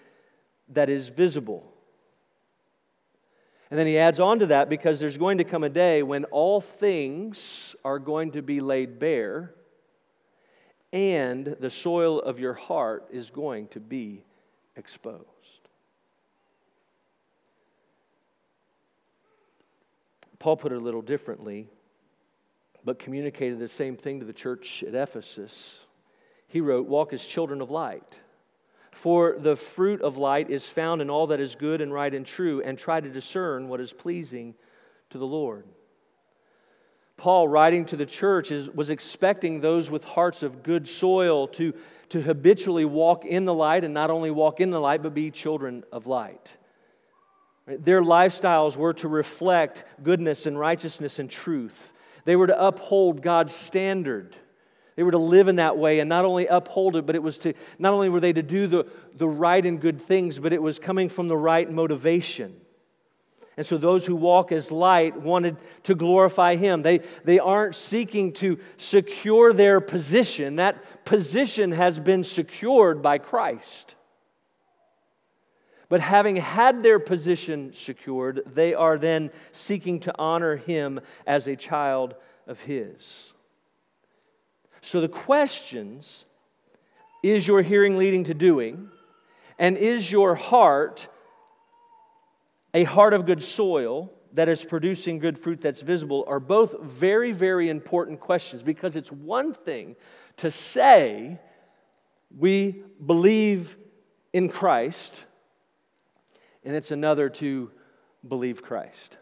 that 0.71 0.91
is 0.91 1.09
visible. 1.09 1.73
And 3.71 3.79
then 3.79 3.87
he 3.87 3.99
adds 3.99 4.21
on 4.21 4.41
to 4.41 4.47
that 4.47 4.69
because 4.69 5.01
there's 5.01 5.19
going 5.19 5.39
to 5.39 5.45
come 5.45 5.65
a 5.65 5.69
day 5.69 6.03
when 6.03 6.25
all 6.27 6.61
things 6.61 7.75
are 7.85 7.99
going 7.99 8.33
to 8.33 8.43
be 8.43 8.61
laid 8.61 8.99
bare 8.99 9.55
and 10.93 11.57
the 11.61 11.71
soil 11.71 12.21
of 12.21 12.39
your 12.39 12.55
heart 12.55 13.09
is 13.11 13.31
going 13.31 13.69
to 13.69 13.81
be 13.81 14.25
exposed. 14.77 15.27
Paul 20.39 20.57
put 20.57 20.73
it 20.73 20.77
a 20.77 20.81
little 20.81 21.03
differently, 21.03 21.69
but 22.87 22.99
communicated 22.99 23.59
the 23.59 23.69
same 23.69 23.99
thing 23.99 24.21
to 24.21 24.27
the 24.27 24.33
church 24.33 24.83
at 24.83 24.95
Ephesus. 24.95 25.81
He 26.49 26.63
wrote, 26.63 26.87
Walk 26.87 27.13
as 27.13 27.27
children 27.27 27.61
of 27.61 27.71
light 27.71 28.21
for 28.97 29.37
the 29.39 29.57
fruit 29.57 30.01
of 30.01 30.17
light 30.17 30.49
is 30.49 30.67
found 30.67 31.03
in 31.03 31.11
all 31.11 31.27
that 31.27 31.39
is 31.39 31.55
good 31.55 31.83
and 31.83 31.93
right 31.93 32.15
and 32.15 32.25
true, 32.25 32.63
and 32.63 32.79
try 32.79 32.99
to 32.99 33.11
discern 33.11 33.69
what 33.69 33.79
is 33.79 33.93
pleasing 33.93 34.55
to 35.11 35.19
the 35.19 35.27
Lord. 35.27 35.67
Paul, 37.19 37.47
writing 37.47 37.85
to 37.87 37.97
the 37.97 38.07
church, 38.07 38.51
is, 38.51 38.71
was 38.71 38.89
expecting 38.89 39.61
those 39.61 39.91
with 39.91 40.03
hearts 40.03 40.43
of 40.43 40.63
good 40.63 40.89
soil 40.89 41.47
to, 41.49 41.75
to 42.09 42.23
habitually 42.23 42.87
walk 42.87 43.27
in 43.27 43.45
the 43.45 43.53
light, 43.53 43.85
and 43.85 43.93
not 43.93 44.11
only 44.11 44.31
walk 44.31 44.61
in 44.63 44.71
the 44.71 44.81
light, 44.81 45.03
but 45.03 45.13
be 45.13 45.31
children 45.31 45.85
of 45.93 46.07
light. 46.07 46.57
Their 47.67 48.01
lifestyles 48.01 48.79
were 48.79 48.95
to 48.95 49.09
reflect 49.09 49.85
goodness 50.03 50.47
and 50.47 50.59
righteousness 50.59 51.19
and 51.19 51.29
truth. 51.29 51.93
They 52.27 52.37
were 52.37 52.49
to 52.49 52.67
uphold 52.67 53.23
God's 53.23 53.55
standard. 53.55 54.37
They 54.97 55.05
were 55.05 55.13
to 55.13 55.19
live 55.19 55.47
in 55.49 55.57
that 55.57 55.79
way 55.79 56.01
and 56.01 56.09
not 56.09 56.25
only 56.25 56.47
uphold 56.47 56.97
it, 56.97 57.07
but 57.07 57.15
it 57.15 57.23
was 57.23 57.39
to, 57.39 57.55
not 57.79 57.95
only 57.95 58.09
were 58.09 58.21
they 58.21 58.33
to 58.33 58.43
do 58.43 58.67
the, 58.67 58.87
the 59.15 59.29
right 59.29 59.65
and 59.65 59.81
good 59.81 60.03
things, 60.03 60.39
but 60.39 60.53
it 60.53 60.61
was 60.61 60.79
coming 60.79 61.09
from 61.09 61.29
the 61.29 61.37
right 61.37 61.71
motivation. 61.71 62.61
And 63.57 63.65
so 63.65 63.79
those 63.79 64.05
who 64.05 64.17
walk 64.17 64.51
as 64.51 64.73
light 64.73 65.17
wanted 65.17 65.57
to 65.85 65.95
glorify 65.95 66.57
Him. 66.57 66.83
They, 66.83 67.01
they 67.25 67.39
aren't 67.39 67.77
seeking 67.77 68.33
to 68.35 68.59
secure 68.77 69.53
their 69.53 69.81
position, 69.81 70.57
that 70.57 71.05
position 71.05 71.73
has 71.73 71.99
been 72.01 72.25
secured 72.25 73.03
by 73.03 73.19
Christ. 73.19 73.95
But 75.89 76.01
having 76.01 76.37
had 76.37 76.83
their 76.83 76.99
position 76.99 77.73
secured, 77.73 78.43
they 78.47 78.75
are 78.75 78.99
then 78.99 79.31
seeking 79.53 80.01
to 80.01 80.15
honor 80.19 80.57
Him 80.57 81.01
as 81.27 81.47
a 81.47 81.57
child 81.57 82.15
of 82.47 82.61
His. 82.61 83.33
So 84.81 85.01
the 85.01 85.09
questions 85.09 86.27
is 87.23 87.47
your 87.47 87.63
hearing 87.63 87.99
leading 87.99 88.25
to 88.25 88.35
doing? 88.35 88.89
And 89.59 89.77
is 89.77 90.13
your 90.13 90.35
heart 90.35 91.09
a 92.75 92.85
heart 92.85 93.15
of 93.15 93.25
good 93.25 93.43
soil 93.43 94.13
that 94.35 94.51
is 94.51 94.63
producing 94.63 95.19
good 95.19 95.39
fruit 95.39 95.63
that's 95.63 95.81
visible 95.81 96.25
are 96.29 96.39
both 96.39 96.79
very, 96.83 97.33
very 97.33 97.71
important 97.71 98.21
questions 98.21 98.63
because 98.63 98.97
it's 98.97 99.11
one 99.11 99.55
thing 99.55 99.97
to 100.37 100.51
say 100.51 101.41
we 102.37 102.83
believe 103.05 103.79
in 104.35 104.51
Christ, 104.51 105.25
and 106.67 106.75
it's 106.75 106.91
another 106.91 107.29
to 107.31 107.71
believe 108.27 108.63
Christ. 108.63 109.17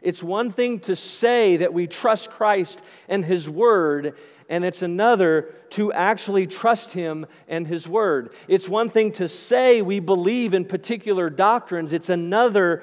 It's 0.00 0.22
one 0.22 0.50
thing 0.50 0.80
to 0.80 0.96
say 0.96 1.58
that 1.58 1.74
we 1.74 1.86
trust 1.86 2.30
Christ 2.30 2.82
and 3.08 3.22
His 3.22 3.48
Word, 3.48 4.16
and 4.48 4.64
it's 4.64 4.80
another 4.80 5.54
to 5.70 5.92
actually 5.92 6.46
trust 6.46 6.92
Him 6.92 7.26
and 7.46 7.66
His 7.66 7.86
Word. 7.86 8.32
It's 8.48 8.70
one 8.70 8.88
thing 8.88 9.12
to 9.12 9.28
say 9.28 9.82
we 9.82 10.00
believe 10.00 10.54
in 10.54 10.64
particular 10.64 11.28
doctrines, 11.28 11.92
it's 11.92 12.08
another 12.08 12.82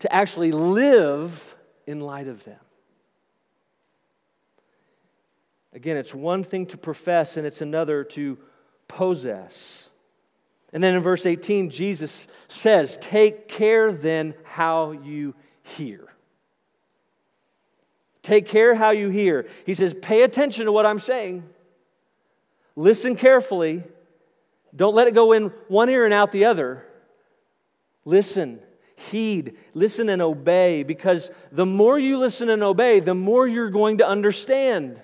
to 0.00 0.12
actually 0.12 0.52
live 0.52 1.56
in 1.86 2.00
light 2.00 2.28
of 2.28 2.44
them. 2.44 2.60
Again, 5.72 5.96
it's 5.96 6.14
one 6.14 6.44
thing 6.44 6.66
to 6.66 6.76
profess, 6.76 7.38
and 7.38 7.46
it's 7.46 7.62
another 7.62 8.04
to 8.04 8.36
possess. 8.86 9.87
And 10.72 10.82
then 10.82 10.94
in 10.94 11.00
verse 11.00 11.24
18, 11.24 11.70
Jesus 11.70 12.26
says, 12.48 12.98
Take 13.00 13.48
care 13.48 13.92
then 13.92 14.34
how 14.44 14.92
you 14.92 15.34
hear. 15.62 16.08
Take 18.28 18.46
care 18.46 18.74
how 18.74 18.90
you 18.90 19.08
hear. 19.08 19.48
He 19.64 19.72
says, 19.72 19.94
pay 19.94 20.20
attention 20.20 20.66
to 20.66 20.72
what 20.72 20.84
I'm 20.84 20.98
saying. 20.98 21.44
Listen 22.76 23.16
carefully. 23.16 23.82
Don't 24.76 24.94
let 24.94 25.08
it 25.08 25.14
go 25.14 25.32
in 25.32 25.46
one 25.68 25.88
ear 25.88 26.04
and 26.04 26.12
out 26.12 26.30
the 26.30 26.44
other. 26.44 26.84
Listen, 28.04 28.60
heed, 28.96 29.56
listen 29.72 30.10
and 30.10 30.20
obey, 30.20 30.82
because 30.82 31.30
the 31.52 31.64
more 31.64 31.98
you 31.98 32.18
listen 32.18 32.50
and 32.50 32.62
obey, 32.62 33.00
the 33.00 33.14
more 33.14 33.48
you're 33.48 33.70
going 33.70 33.96
to 33.96 34.06
understand. 34.06 35.00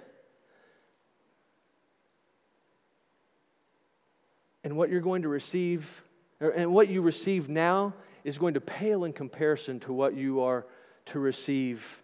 And 4.64 4.76
what 4.76 4.88
you're 4.88 5.02
going 5.02 5.22
to 5.22 5.28
receive, 5.28 6.02
and 6.40 6.72
what 6.72 6.88
you 6.88 7.02
receive 7.02 7.48
now, 7.48 7.92
is 8.24 8.38
going 8.38 8.54
to 8.54 8.60
pale 8.60 9.04
in 9.04 9.12
comparison 9.12 9.78
to 9.80 9.92
what 9.92 10.16
you 10.16 10.40
are 10.40 10.66
to 11.06 11.18
receive 11.18 12.02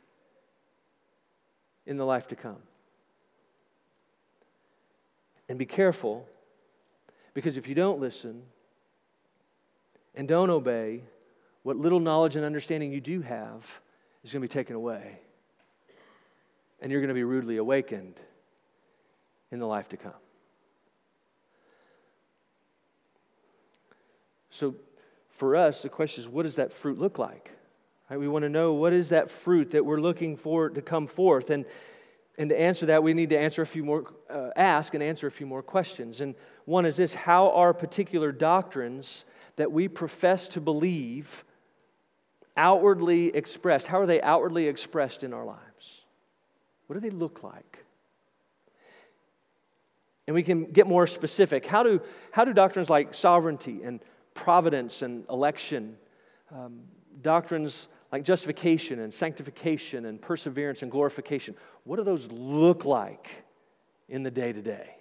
in 1.86 1.96
the 1.96 2.04
life 2.04 2.28
to 2.28 2.36
come. 2.36 2.58
And 5.48 5.58
be 5.58 5.64
careful, 5.66 6.28
because 7.32 7.56
if 7.56 7.66
you 7.66 7.74
don't 7.74 7.98
listen 7.98 8.42
and 10.14 10.28
don't 10.28 10.50
obey, 10.50 11.02
what 11.62 11.76
little 11.76 11.98
knowledge 11.98 12.36
and 12.36 12.44
understanding 12.44 12.92
you 12.92 13.00
do 13.00 13.22
have 13.22 13.80
is 14.22 14.32
going 14.32 14.42
to 14.42 14.44
be 14.44 14.48
taken 14.48 14.76
away. 14.76 15.18
And 16.80 16.92
you're 16.92 17.00
going 17.00 17.08
to 17.08 17.14
be 17.14 17.24
rudely 17.24 17.56
awakened 17.56 18.20
in 19.50 19.58
the 19.58 19.66
life 19.66 19.88
to 19.88 19.96
come. 19.96 20.12
So, 24.50 24.74
for 25.30 25.56
us, 25.56 25.82
the 25.82 25.88
question 25.88 26.22
is 26.22 26.28
what 26.28 26.42
does 26.42 26.56
that 26.56 26.72
fruit 26.72 26.98
look 26.98 27.18
like? 27.18 27.50
Right? 28.10 28.18
We 28.18 28.28
want 28.28 28.42
to 28.42 28.48
know 28.48 28.74
what 28.74 28.92
is 28.92 29.08
that 29.10 29.30
fruit 29.30 29.70
that 29.70 29.84
we're 29.86 30.00
looking 30.00 30.36
for 30.36 30.68
to 30.68 30.82
come 30.82 31.06
forth. 31.06 31.50
And, 31.50 31.64
and 32.36 32.50
to 32.50 32.60
answer 32.60 32.86
that, 32.86 33.02
we 33.02 33.14
need 33.14 33.30
to 33.30 33.38
answer 33.38 33.62
a 33.62 33.66
few 33.66 33.84
more, 33.84 34.12
uh, 34.28 34.50
ask 34.56 34.94
and 34.94 35.02
answer 35.02 35.26
a 35.26 35.30
few 35.30 35.46
more 35.46 35.62
questions. 35.62 36.20
And 36.20 36.34
one 36.64 36.84
is 36.84 36.96
this 36.96 37.14
How 37.14 37.50
are 37.52 37.72
particular 37.72 38.32
doctrines 38.32 39.24
that 39.56 39.72
we 39.72 39.88
profess 39.88 40.48
to 40.48 40.60
believe 40.60 41.44
outwardly 42.56 43.34
expressed? 43.34 43.86
How 43.86 44.00
are 44.00 44.06
they 44.06 44.20
outwardly 44.20 44.66
expressed 44.66 45.22
in 45.22 45.32
our 45.32 45.44
lives? 45.44 46.02
What 46.86 46.94
do 46.94 47.00
they 47.00 47.10
look 47.14 47.42
like? 47.42 47.84
And 50.26 50.34
we 50.34 50.42
can 50.42 50.64
get 50.64 50.86
more 50.86 51.06
specific. 51.06 51.66
How 51.66 51.82
do, 51.82 52.02
how 52.30 52.44
do 52.44 52.52
doctrines 52.52 52.90
like 52.90 53.14
sovereignty 53.14 53.82
and 53.82 54.00
providence 54.34 55.02
and 55.02 55.24
election, 55.28 55.96
um, 56.54 56.80
doctrines 57.22 57.88
like 58.12 58.24
justification 58.24 59.00
and 59.00 59.12
sanctification 59.12 60.06
and 60.06 60.20
perseverance 60.20 60.82
and 60.82 60.90
glorification, 60.90 61.54
what 61.84 61.96
do 61.96 62.04
those 62.04 62.30
look 62.30 62.84
like 62.84 63.44
in 64.08 64.22
the 64.22 64.30
day 64.30 64.52
to 64.52 64.62
day? 64.62 64.96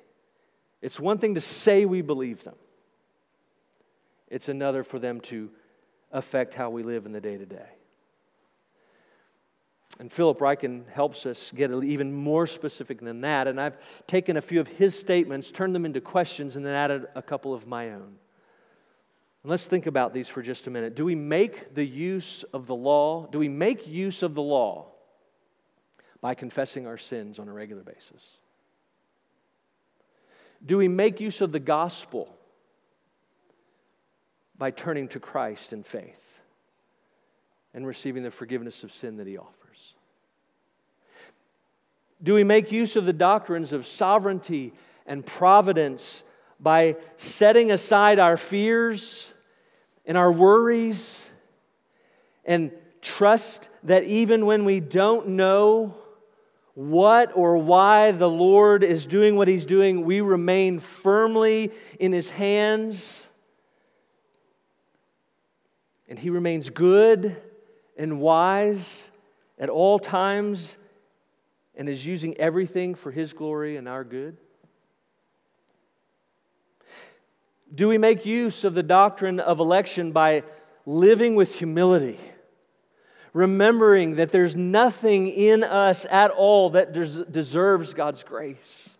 It's 0.82 1.00
one 1.00 1.18
thing 1.18 1.36
to 1.36 1.42
say 1.42 1.86
we 1.86 2.02
believe 2.02 2.44
them, 2.44 2.56
it's 4.28 4.50
another 4.50 4.84
for 4.84 5.00
them 5.00 5.20
to 5.22 5.50
affect 6.12 6.54
how 6.54 6.70
we 6.70 6.84
live 6.84 7.06
in 7.06 7.12
the 7.12 7.22
day 7.22 7.38
to 7.38 7.46
day. 7.46 7.70
And 10.00 10.12
Philip 10.12 10.40
Ryken 10.40 10.88
helps 10.88 11.26
us 11.26 11.52
get 11.52 11.72
even 11.84 12.14
more 12.14 12.48
specific 12.48 13.02
than 13.02 13.22
that. 13.22 13.48
And 13.48 13.60
I've 13.60 13.78
taken 14.08 14.38
a 14.38 14.42
few 14.42 14.62
of 14.62 14.68
his 14.68 14.98
statements, 14.98 15.52
turned 15.52 15.76
them 15.76 15.86
into 15.86 16.00
questions, 16.00 16.56
and 16.56 16.66
then 16.66 16.74
added 16.74 17.08
a 17.16 17.22
couple 17.22 17.54
of 17.54 17.68
my 17.68 17.92
own. 17.92 18.16
Let's 19.44 19.68
think 19.68 19.86
about 19.86 20.14
these 20.14 20.28
for 20.28 20.42
just 20.42 20.68
a 20.68 20.70
minute. 20.70 20.96
Do 20.96 21.06
we 21.06 21.16
make 21.16 21.74
the 21.74 21.86
use 21.86 22.44
of 22.54 22.68
the 22.68 22.76
law? 22.76 23.26
Do 23.28 23.40
we 23.40 23.48
make 23.48 23.88
use 23.88 24.22
of 24.22 24.36
the 24.36 24.42
law 24.42 24.88
by 26.22 26.36
confessing 26.36 26.88
our 26.88 26.98
sins 26.98 27.40
on 27.40 27.48
a 27.48 27.54
regular 27.54 27.84
basis? 27.84 28.28
Do 30.66 30.78
we 30.78 30.90
make 30.90 31.22
use 31.22 31.40
of 31.40 31.54
the 31.54 31.60
gospel 31.60 32.36
by 34.58 34.72
turning 34.72 35.08
to 35.10 35.20
Christ 35.22 35.72
in 35.72 35.84
faith 35.84 36.42
and 37.74 37.88
receiving 37.88 38.24
the 38.24 38.32
forgiveness 38.32 38.84
of 38.84 38.92
sin 38.92 39.16
that 39.18 39.28
He 39.28 39.38
offers? 39.38 39.94
Do 42.22 42.34
we 42.34 42.44
make 42.44 42.74
use 42.74 42.98
of 42.98 43.06
the 43.06 43.14
doctrines 43.14 43.72
of 43.72 43.88
sovereignty 43.88 44.74
and 45.06 45.26
providence 45.26 46.26
by 46.60 46.96
setting 47.18 47.72
aside 47.72 48.20
our 48.20 48.38
fears 48.38 49.32
and 50.06 50.18
our 50.18 50.32
worries 50.32 51.30
and 52.46 52.72
trust 53.02 53.70
that 53.84 54.04
even 54.04 54.46
when 54.46 54.66
we 54.66 54.80
don't 54.80 55.30
know 55.30 55.96
what 56.74 57.32
or 57.36 57.58
why 57.58 58.12
the 58.12 58.30
Lord 58.30 58.84
is 58.84 59.06
doing 59.06 59.36
what 59.36 59.48
He's 59.48 59.66
doing, 59.66 60.06
we 60.06 60.22
remain 60.22 60.80
firmly 60.80 61.72
in 62.00 62.12
His 62.12 62.30
hands. 62.30 63.28
And 66.08 66.18
He 66.18 66.30
remains 66.30 66.70
good 66.70 67.36
and 67.98 68.20
wise 68.20 69.10
at 69.58 69.70
all 69.70 70.00
times 70.00 70.78
and 71.76 71.88
is 71.88 72.06
using 72.06 72.38
everything 72.38 72.96
for 72.96 73.12
His 73.12 73.34
glory 73.34 73.78
and 73.78 73.88
our 73.88 74.04
good. 74.04 74.38
Do 77.74 77.88
we 77.88 77.98
make 77.98 78.26
use 78.26 78.64
of 78.64 78.74
the 78.74 78.84
doctrine 78.84 79.40
of 79.40 79.60
election 79.60 80.12
by 80.12 80.44
living 80.86 81.36
with 81.36 81.56
humility? 81.56 82.20
Remembering 83.34 84.16
that 84.16 84.32
there's 84.32 84.56
nothing 84.56 85.28
in 85.28 85.64
us 85.64 86.06
at 86.10 86.32
all 86.32 86.72
that 86.72 86.94
des- 86.94 87.26
deserves 87.26 87.94
God's 87.94 88.24
grace. 88.24 88.98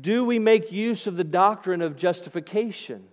Do 0.00 0.24
we 0.24 0.38
make 0.38 0.70
use 0.70 1.06
of 1.06 1.16
the 1.16 1.24
doctrine 1.24 1.80
of 1.80 1.96
justification 1.96 3.04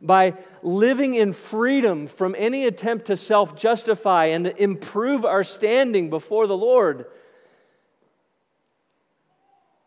by 0.00 0.34
living 0.62 1.14
in 1.14 1.32
freedom 1.32 2.06
from 2.06 2.36
any 2.38 2.66
attempt 2.66 3.06
to 3.06 3.16
self 3.16 3.56
justify 3.56 4.26
and 4.26 4.46
improve 4.46 5.24
our 5.24 5.42
standing 5.42 6.10
before 6.10 6.46
the 6.46 6.56
Lord? 6.56 7.06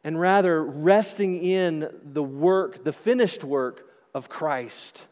And 0.04 0.20
rather 0.20 0.64
resting 0.64 1.44
in 1.44 1.90
the 2.04 2.24
work, 2.24 2.84
the 2.84 2.92
finished 2.92 3.44
work 3.44 3.88
of 4.14 4.30
Christ, 4.30 5.06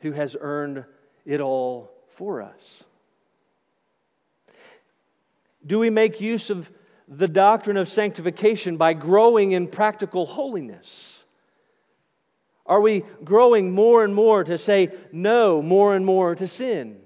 who 0.00 0.12
has 0.12 0.36
earned 0.40 0.84
it 1.24 1.40
all 1.40 1.92
for 2.16 2.40
us. 2.40 2.84
Do 5.66 5.78
we 5.78 5.90
make 5.90 6.20
use 6.20 6.50
of 6.50 6.70
the 7.06 7.28
doctrine 7.28 7.76
of 7.76 7.88
sanctification 7.88 8.76
by 8.76 8.92
growing 8.92 9.52
in 9.52 9.66
practical 9.66 10.26
holiness? 10.26 11.24
Are 12.64 12.80
we 12.80 13.04
growing 13.24 13.72
more 13.72 14.04
and 14.04 14.14
more 14.14 14.44
to 14.44 14.58
say 14.58 14.92
no 15.10 15.62
more 15.62 15.94
and 15.94 16.04
more 16.04 16.34
to 16.34 16.46
sin? 16.46 17.00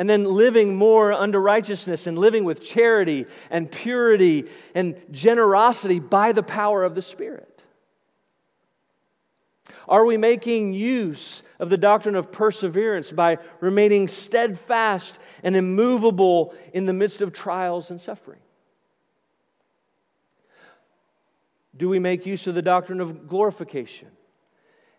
And 0.00 0.08
then 0.08 0.24
living 0.24 0.76
more 0.76 1.12
under 1.12 1.38
righteousness 1.38 2.06
and 2.06 2.16
living 2.16 2.44
with 2.44 2.62
charity 2.62 3.26
and 3.50 3.70
purity 3.70 4.46
and 4.74 4.96
generosity 5.10 5.98
by 5.98 6.32
the 6.32 6.42
power 6.42 6.84
of 6.84 6.94
the 6.94 7.02
Spirit? 7.02 7.62
Are 9.86 10.06
we 10.06 10.16
making 10.16 10.72
use 10.72 11.42
of 11.58 11.68
the 11.68 11.76
doctrine 11.76 12.14
of 12.14 12.32
perseverance 12.32 13.12
by 13.12 13.36
remaining 13.60 14.08
steadfast 14.08 15.18
and 15.42 15.54
immovable 15.54 16.54
in 16.72 16.86
the 16.86 16.94
midst 16.94 17.20
of 17.20 17.34
trials 17.34 17.90
and 17.90 18.00
suffering? 18.00 18.40
Do 21.76 21.90
we 21.90 21.98
make 21.98 22.24
use 22.24 22.46
of 22.46 22.54
the 22.54 22.62
doctrine 22.62 23.02
of 23.02 23.28
glorification? 23.28 24.08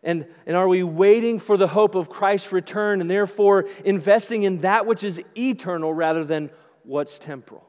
And, 0.04 0.26
and 0.48 0.58
are 0.58 0.68
we 0.68 0.84
waiting 0.84 1.38
for 1.38 1.58
the 1.58 1.68
hope 1.68 1.94
of 1.94 2.10
Christ's 2.10 2.52
return 2.52 3.02
and 3.02 3.10
therefore 3.10 3.68
investing 3.86 4.44
in 4.44 4.60
that 4.60 4.86
which 4.86 5.04
is 5.04 5.22
eternal 5.38 5.94
rather 5.94 6.24
than 6.24 6.50
what's 6.84 7.20
temporal? 7.20 7.68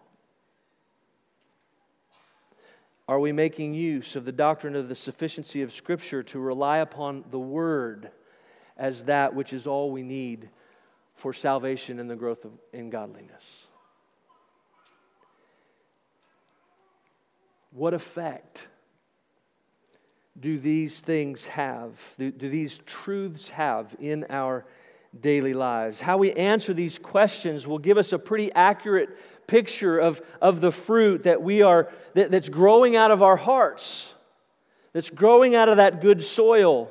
Are 3.06 3.20
we 3.20 3.32
making 3.32 3.74
use 3.74 4.16
of 4.16 4.24
the 4.24 4.32
doctrine 4.32 4.76
of 4.76 4.88
the 4.88 4.94
sufficiency 4.94 5.60
of 5.60 5.72
Scripture 5.72 6.22
to 6.22 6.38
rely 6.38 6.78
upon 6.78 7.24
the 7.30 7.38
Word 7.38 8.10
as 8.78 9.04
that 9.04 9.34
which 9.34 9.52
is 9.52 9.66
all 9.66 9.90
we 9.90 10.02
need 10.02 10.48
for 11.14 11.34
salvation 11.34 12.00
and 12.00 12.08
the 12.08 12.16
growth 12.16 12.46
of, 12.46 12.52
in 12.72 12.88
godliness? 12.88 13.66
What 17.72 17.92
effect 17.92 18.68
do 20.38 20.58
these 20.58 21.00
things 21.00 21.46
have? 21.46 21.98
Do, 22.18 22.30
do 22.30 22.48
these 22.48 22.78
truths 22.86 23.50
have 23.50 23.94
in 23.98 24.26
our 24.30 24.64
daily 25.18 25.54
lives? 25.54 26.00
How 26.00 26.18
we 26.18 26.32
answer 26.32 26.72
these 26.72 26.98
questions 26.98 27.66
will 27.66 27.78
give 27.78 27.98
us 27.98 28.12
a 28.12 28.18
pretty 28.18 28.52
accurate 28.52 29.10
picture 29.46 29.98
of, 29.98 30.22
of 30.40 30.60
the 30.60 30.72
fruit 30.72 31.24
that 31.24 31.42
we 31.42 31.62
are 31.62 31.90
that, 32.14 32.30
that's 32.30 32.48
growing 32.48 32.96
out 32.96 33.10
of 33.10 33.22
our 33.22 33.36
hearts 33.36 34.14
that's 34.92 35.10
growing 35.10 35.54
out 35.54 35.68
of 35.68 35.78
that 35.78 36.00
good 36.00 36.22
soil 36.22 36.90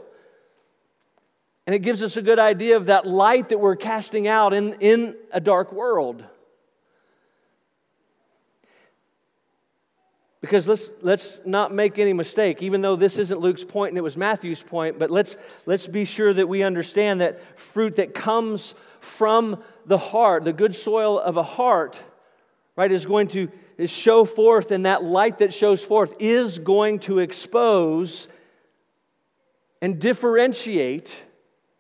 and 1.65 1.75
it 1.75 1.80
gives 1.80 2.04
us 2.04 2.17
a 2.17 2.21
good 2.21 2.39
idea 2.39 2.75
of 2.75 2.88
that 2.88 3.06
light 3.06 3.49
that 3.49 3.60
we're 3.60 3.75
casting 3.75 4.27
out 4.27 4.54
in, 4.54 4.73
in 4.75 5.15
a 5.32 5.39
dark 5.39 5.71
world 5.71 6.23
Because 10.41 10.67
let's, 10.67 10.89
let's 11.01 11.39
not 11.45 11.71
make 11.71 11.99
any 11.99 12.13
mistake, 12.13 12.63
even 12.63 12.82
though 12.82 12.95
this 12.95 13.19
isn't 13.19 13.39
Luke's 13.39 13.63
point 13.63 13.91
and 13.91 13.97
it 13.97 14.01
was 14.01 14.17
Matthew's 14.17 14.63
point, 14.63 14.97
but 14.97 15.12
let's, 15.12 15.38
let's 15.67 15.88
be 15.88 16.04
sure 16.04 16.34
that 16.34 16.49
we 16.49 16.63
understand 16.63 17.21
that 17.21 17.60
fruit 17.60 17.97
that 17.97 18.15
comes 18.15 18.73
from 18.99 19.63
the 19.86 19.99
heart, 19.99 20.43
the 20.43 20.54
good 20.54 20.73
soil 20.73 21.19
of 21.19 21.38
a 21.38 21.43
heart, 21.43 22.01
right, 22.75 22.91
is 22.91 23.06
going 23.06 23.27
to 23.30 23.49
is 23.77 23.91
show 23.91 24.25
forth, 24.25 24.71
and 24.71 24.86
that 24.86 25.04
light 25.04 25.39
that 25.39 25.51
shows 25.54 25.84
forth 25.84 26.13
is 26.19 26.60
going 26.60 26.99
to 26.99 27.17
expose 27.19 28.27
and 29.82 29.99
differentiate, 29.99 31.23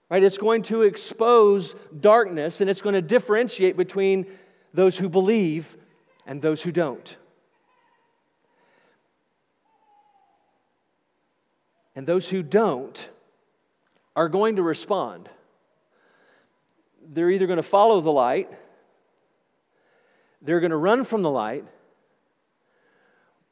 right? 0.09 0.23
It's 0.23 0.39
going 0.39 0.63
to 0.63 0.81
expose 0.81 1.75
darkness 1.99 2.61
and 2.61 2.69
it's 2.69 2.81
going 2.81 2.95
to 2.95 3.01
differentiate 3.01 3.77
between 3.77 4.25
those 4.73 4.97
who 4.97 5.09
believe 5.09 5.77
and 6.25 6.41
those 6.41 6.63
who 6.63 6.71
don't. 6.71 7.15
And 11.95 12.07
those 12.07 12.29
who 12.29 12.43
don't 12.43 13.09
are 14.15 14.29
going 14.29 14.55
to 14.57 14.63
respond. 14.63 15.29
They're 17.05 17.29
either 17.29 17.47
going 17.47 17.57
to 17.57 17.63
follow 17.63 18.01
the 18.01 18.11
light, 18.11 18.49
they're 20.41 20.59
going 20.59 20.71
to 20.71 20.77
run 20.77 21.03
from 21.03 21.21
the 21.21 21.29
light, 21.29 21.65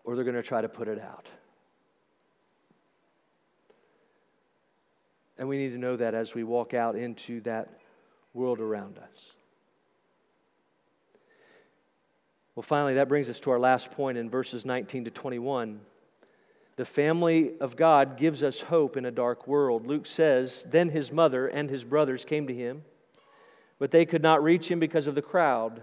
or 0.04 0.16
they're 0.16 0.24
going 0.24 0.36
to 0.36 0.44
try 0.44 0.62
to 0.62 0.70
put 0.70 0.88
it 0.88 1.00
out. 1.00 1.28
And 5.38 5.48
we 5.48 5.58
need 5.58 5.72
to 5.72 5.78
know 5.78 5.96
that 5.96 6.14
as 6.14 6.36
we 6.36 6.44
walk 6.44 6.74
out 6.74 6.96
into 6.96 7.40
that 7.42 7.70
world 8.34 8.60
around 8.60 8.98
us. 8.98 9.32
Well, 12.56 12.64
finally, 12.64 12.96
that 12.96 13.08
brings 13.08 13.30
us 13.30 13.40
to 13.42 13.52
our 13.52 13.60
last 13.60 13.92
point 13.92 14.18
in 14.18 14.30
verses 14.30 14.66
19 14.66 15.06
to 15.06 15.12
21. 15.12 15.80
The 16.80 16.86
family 16.86 17.60
of 17.60 17.76
God 17.76 18.16
gives 18.16 18.42
us 18.42 18.62
hope 18.62 18.96
in 18.96 19.04
a 19.04 19.12
dark 19.12 19.48
world. 19.48 19.86
Luke 19.86 20.06
says, 20.06 20.66
Then 20.70 20.88
his 20.88 21.12
mother 21.12 21.46
and 21.46 21.70
his 21.70 21.84
brothers 21.84 22.24
came 22.24 22.48
to 22.48 22.54
him, 22.54 22.86
but 23.80 23.92
they 23.92 24.06
could 24.06 24.22
not 24.22 24.42
reach 24.42 24.72
him 24.72 24.80
because 24.80 25.06
of 25.06 25.14
the 25.14 25.22
crowd. 25.22 25.82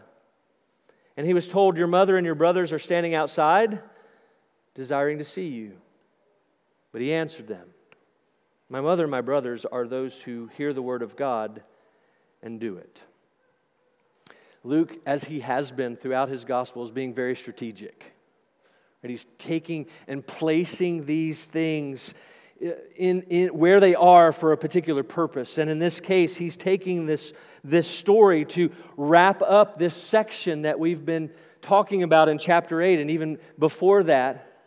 And 1.15 1.27
he 1.27 1.35
was 1.35 1.49
told, 1.51 1.77
Your 1.77 1.87
mother 1.87 2.17
and 2.17 2.25
your 2.25 2.35
brothers 2.35 2.73
are 2.73 2.79
standing 2.79 3.15
outside, 3.15 3.83
desiring 4.75 5.19
to 5.19 5.25
see 5.25 5.49
you. 5.49 5.73
But 6.93 7.03
he 7.03 7.13
answered 7.13 7.47
them, 7.47 7.69
My 8.71 8.81
mother 8.81 9.05
and 9.05 9.11
my 9.11 9.21
brothers 9.21 9.67
are 9.67 9.87
those 9.87 10.23
who 10.23 10.49
hear 10.57 10.73
the 10.73 10.81
word 10.81 11.03
of 11.03 11.15
God 11.15 11.63
and 12.43 12.59
do 12.59 12.79
it. 12.79 13.03
Luke, 14.65 14.97
as 15.05 15.25
he 15.25 15.41
has 15.41 15.71
been 15.71 15.95
throughout 15.95 16.31
his 16.31 16.47
gospel, 16.47 16.83
is 16.83 16.91
being 16.91 17.13
very 17.13 17.37
strategic. 17.37 18.16
And 19.07 19.13
he's 19.13 19.27
taking 19.39 19.87
and 20.09 20.27
placing 20.27 21.07
these 21.07 21.47
things 21.47 22.13
in, 22.97 23.23
in 23.23 23.49
where 23.51 23.79
they 23.79 23.95
are 23.95 24.33
for 24.33 24.51
a 24.51 24.57
particular 24.57 25.05
purpose. 25.05 25.59
And 25.59 25.71
in 25.71 25.79
this 25.79 26.01
case, 26.01 26.37
he's 26.37 26.57
taking 26.57 27.07
this, 27.07 27.33
this 27.63 27.87
story 27.87 28.45
to 28.47 28.73
wrap 28.97 29.43
up 29.43 29.79
this 29.79 29.95
section 29.95 30.63
that 30.63 30.81
we've 30.81 31.05
been 31.05 31.31
talking 31.63 32.03
about 32.03 32.29
in 32.29 32.37
chapter 32.37 32.83
8 32.83 32.99
and 32.99 33.13
even 33.13 33.39
before 33.61 34.03
that. 34.03 34.61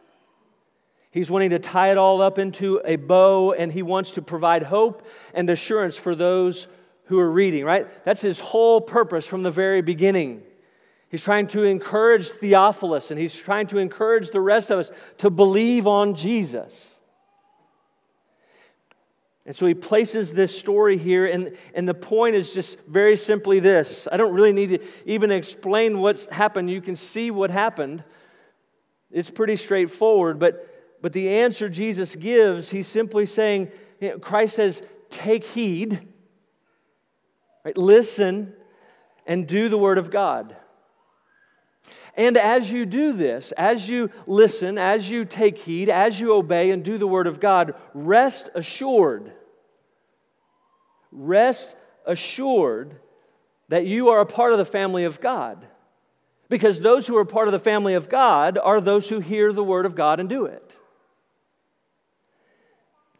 He's 1.12 1.30
wanting 1.30 1.50
to 1.50 1.60
tie 1.60 1.92
it 1.92 1.98
all 1.98 2.22
up 2.22 2.40
into 2.40 2.80
a 2.86 2.96
bow 2.96 3.52
and 3.52 3.74
he 3.74 3.82
wants 3.82 4.12
to 4.12 4.22
provide 4.22 4.64
hope 4.64 5.06
and 5.34 5.50
assurance 5.50 5.98
for 5.98 6.16
those 6.16 6.70
who 7.08 7.20
are 7.20 7.30
reading, 7.30 7.66
right? 7.66 8.06
That's 8.06 8.22
his 8.22 8.40
whole 8.40 8.80
purpose 8.80 9.26
from 9.26 9.44
the 9.44 9.52
very 9.52 9.82
beginning. 9.82 10.44
He's 11.10 11.24
trying 11.24 11.48
to 11.48 11.64
encourage 11.64 12.30
Theophilus 12.30 13.10
and 13.10 13.20
he's 13.20 13.36
trying 13.36 13.68
to 13.68 13.80
encourage 13.80 14.30
the 14.30 14.42
rest 14.42 14.70
of 14.70 14.80
us 14.80 14.92
to 15.18 15.30
believe 15.30 15.88
on 15.88 16.14
Jesus. 16.14 17.00
And 19.46 19.56
so 19.56 19.66
he 19.66 19.74
places 19.74 20.32
this 20.32 20.56
story 20.56 20.96
here, 20.96 21.26
and, 21.26 21.58
and 21.74 21.90
the 21.90 21.96
point 21.96 22.36
is 22.36 22.54
just 22.54 22.78
very 22.82 23.16
simply 23.16 23.60
this. 23.60 24.08
I 24.12 24.18
don't 24.18 24.34
really 24.34 24.54
need 24.54 24.70
to 24.70 24.80
even 25.06 25.32
explain 25.32 25.98
what's 25.98 26.28
happened. 26.28 26.70
You 26.70 26.82
can 26.82 26.96
see 26.96 27.32
what 27.32 27.50
happened. 27.50 28.04
It's 29.10 29.32
pretty 29.32 29.56
straightforward, 29.56 30.38
but, 30.38 31.00
but 31.02 31.14
the 31.14 31.30
answer 31.30 31.68
Jesus 31.68 32.16
gives, 32.16 32.70
he's 32.70 32.88
simply 32.88 33.26
saying, 33.26 33.72
you 34.00 34.10
know, 34.10 34.20
Christ 34.20 34.56
says, 34.56 34.84
take 35.10 35.44
heed, 35.44 36.08
right? 37.66 37.76
listen, 37.76 38.54
and 39.26 39.48
do 39.48 39.68
the 39.68 39.80
word 39.80 39.98
of 39.98 40.12
God. 40.12 40.56
And 42.16 42.38
as 42.38 42.72
you 42.72 42.86
do 42.86 43.14
this, 43.14 43.52
as 43.54 43.88
you 43.88 44.10
listen, 44.26 44.78
as 44.78 45.10
you 45.10 45.26
take 45.26 45.58
heed, 45.58 45.90
as 45.90 46.20
you 46.20 46.34
obey 46.34 46.72
and 46.72 46.84
do 46.84 46.98
the 46.98 47.08
word 47.08 47.28
of 47.28 47.40
God, 47.40 47.76
rest 47.94 48.50
assured. 48.56 49.32
Rest 51.12 51.76
assured 52.06 53.00
that 53.70 53.86
you 53.86 54.10
are 54.10 54.20
a 54.20 54.26
part 54.26 54.52
of 54.52 54.58
the 54.58 54.66
family 54.66 55.06
of 55.06 55.22
God. 55.22 55.66
Because 56.50 56.80
those 56.80 57.06
who 57.06 57.16
are 57.16 57.26
part 57.26 57.48
of 57.48 57.52
the 57.52 57.60
family 57.60 57.94
of 57.94 58.10
God 58.10 58.58
are 58.58 58.82
those 58.82 59.08
who 59.08 59.20
hear 59.20 59.54
the 59.54 59.64
word 59.64 59.86
of 59.86 59.96
God 59.96 60.20
and 60.20 60.28
do 60.28 60.46
it. 60.46 60.76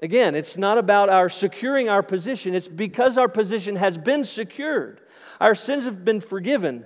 Again, 0.02 0.34
it's 0.34 0.58
not 0.58 0.78
about 0.78 1.10
our 1.10 1.30
securing 1.30 1.90
our 1.90 2.02
position, 2.02 2.56
it's 2.56 2.68
because 2.68 3.18
our 3.18 3.28
position 3.28 3.76
has 3.76 3.98
been 3.98 4.24
secured. 4.24 5.02
Our 5.40 5.56
sins 5.56 5.86
have 5.86 6.04
been 6.04 6.22
forgiven 6.22 6.86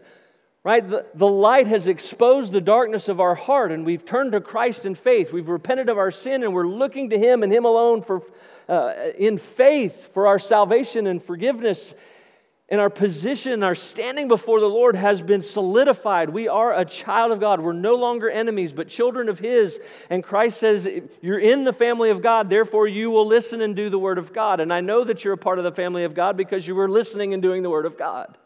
right? 0.63 0.87
The, 0.87 1.05
the 1.13 1.27
light 1.27 1.67
has 1.67 1.87
exposed 1.87 2.53
the 2.53 2.61
darkness 2.61 3.09
of 3.09 3.19
our 3.19 3.35
heart, 3.35 3.71
and 3.71 3.85
we've 3.85 4.05
turned 4.05 4.31
to 4.31 4.41
Christ 4.41 4.85
in 4.85 4.95
faith. 4.95 5.33
We've 5.33 5.49
repented 5.49 5.89
of 5.89 5.97
our 5.97 6.11
sin, 6.11 6.43
and 6.43 6.53
we're 6.53 6.67
looking 6.67 7.09
to 7.09 7.19
Him 7.19 7.43
and 7.43 7.51
Him 7.51 7.65
alone 7.65 8.01
for, 8.01 8.23
uh, 8.69 8.93
in 9.17 9.37
faith 9.37 10.13
for 10.13 10.27
our 10.27 10.39
salvation 10.39 11.07
and 11.07 11.21
forgiveness. 11.21 11.93
And 12.69 12.79
our 12.79 12.89
position, 12.89 13.61
our 13.61 13.75
standing 13.75 14.29
before 14.29 14.61
the 14.61 14.69
Lord 14.69 14.95
has 14.95 15.21
been 15.21 15.41
solidified. 15.41 16.29
We 16.29 16.47
are 16.47 16.73
a 16.73 16.85
child 16.85 17.33
of 17.33 17.41
God. 17.41 17.59
We're 17.59 17.73
no 17.73 17.95
longer 17.95 18.29
enemies, 18.29 18.71
but 18.71 18.87
children 18.87 19.27
of 19.27 19.37
His. 19.37 19.81
And 20.09 20.23
Christ 20.23 20.59
says, 20.59 20.87
You're 21.21 21.39
in 21.39 21.65
the 21.65 21.73
family 21.73 22.09
of 22.09 22.21
God, 22.21 22.49
therefore 22.49 22.87
you 22.87 23.11
will 23.11 23.27
listen 23.27 23.59
and 23.59 23.75
do 23.75 23.89
the 23.89 23.99
Word 23.99 24.17
of 24.17 24.31
God. 24.31 24.61
And 24.61 24.71
I 24.73 24.79
know 24.79 25.03
that 25.03 25.25
you're 25.25 25.33
a 25.33 25.37
part 25.37 25.57
of 25.57 25.65
the 25.65 25.73
family 25.73 26.05
of 26.05 26.15
God 26.15 26.37
because 26.37 26.65
you 26.65 26.73
were 26.73 26.89
listening 26.89 27.33
and 27.33 27.43
doing 27.43 27.63
the 27.63 27.69
Word 27.69 27.85
of 27.85 27.97
God. 27.97 28.37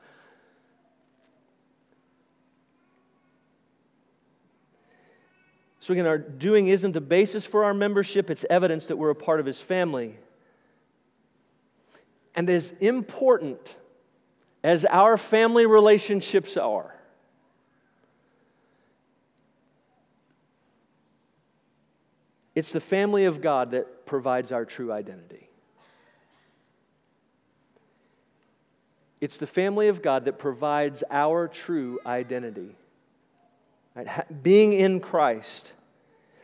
So, 5.87 5.93
again, 5.93 6.05
our 6.05 6.17
doing 6.17 6.67
isn't 6.67 6.91
the 6.91 6.99
basis 6.99 7.45
for 7.45 7.63
our 7.63 7.73
membership, 7.73 8.29
it's 8.29 8.43
evidence 8.49 8.87
that 8.87 8.97
we're 8.97 9.11
a 9.11 9.15
part 9.15 9.39
of 9.39 9.45
his 9.45 9.61
family. 9.61 10.17
And 12.35 12.49
as 12.49 12.71
important 12.81 13.77
as 14.65 14.83
our 14.83 15.15
family 15.15 15.65
relationships 15.65 16.57
are, 16.57 16.93
it's 22.53 22.73
the 22.73 22.81
family 22.81 23.23
of 23.23 23.39
God 23.39 23.71
that 23.71 24.05
provides 24.05 24.51
our 24.51 24.65
true 24.65 24.91
identity. 24.91 25.49
It's 29.21 29.37
the 29.37 29.47
family 29.47 29.87
of 29.87 30.01
God 30.01 30.25
that 30.25 30.37
provides 30.37 31.01
our 31.09 31.47
true 31.47 32.01
identity. 32.05 32.75
Right? 33.95 34.43
Being 34.43 34.73
in 34.73 34.99
Christ. 34.99 35.71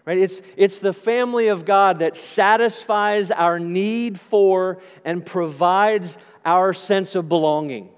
Right? 0.06 0.18
It's, 0.18 0.42
it's 0.58 0.80
the 0.80 0.92
family 0.92 1.48
of 1.48 1.66
God 1.66 2.00
that 2.00 2.18
satisfies 2.18 3.32
our 3.32 3.58
need 3.58 4.20
for 4.20 4.82
and 5.06 5.26
provides 5.26 6.18
our 6.44 6.74
sense 6.74 7.16
of 7.16 7.30
belonging. 7.30 7.90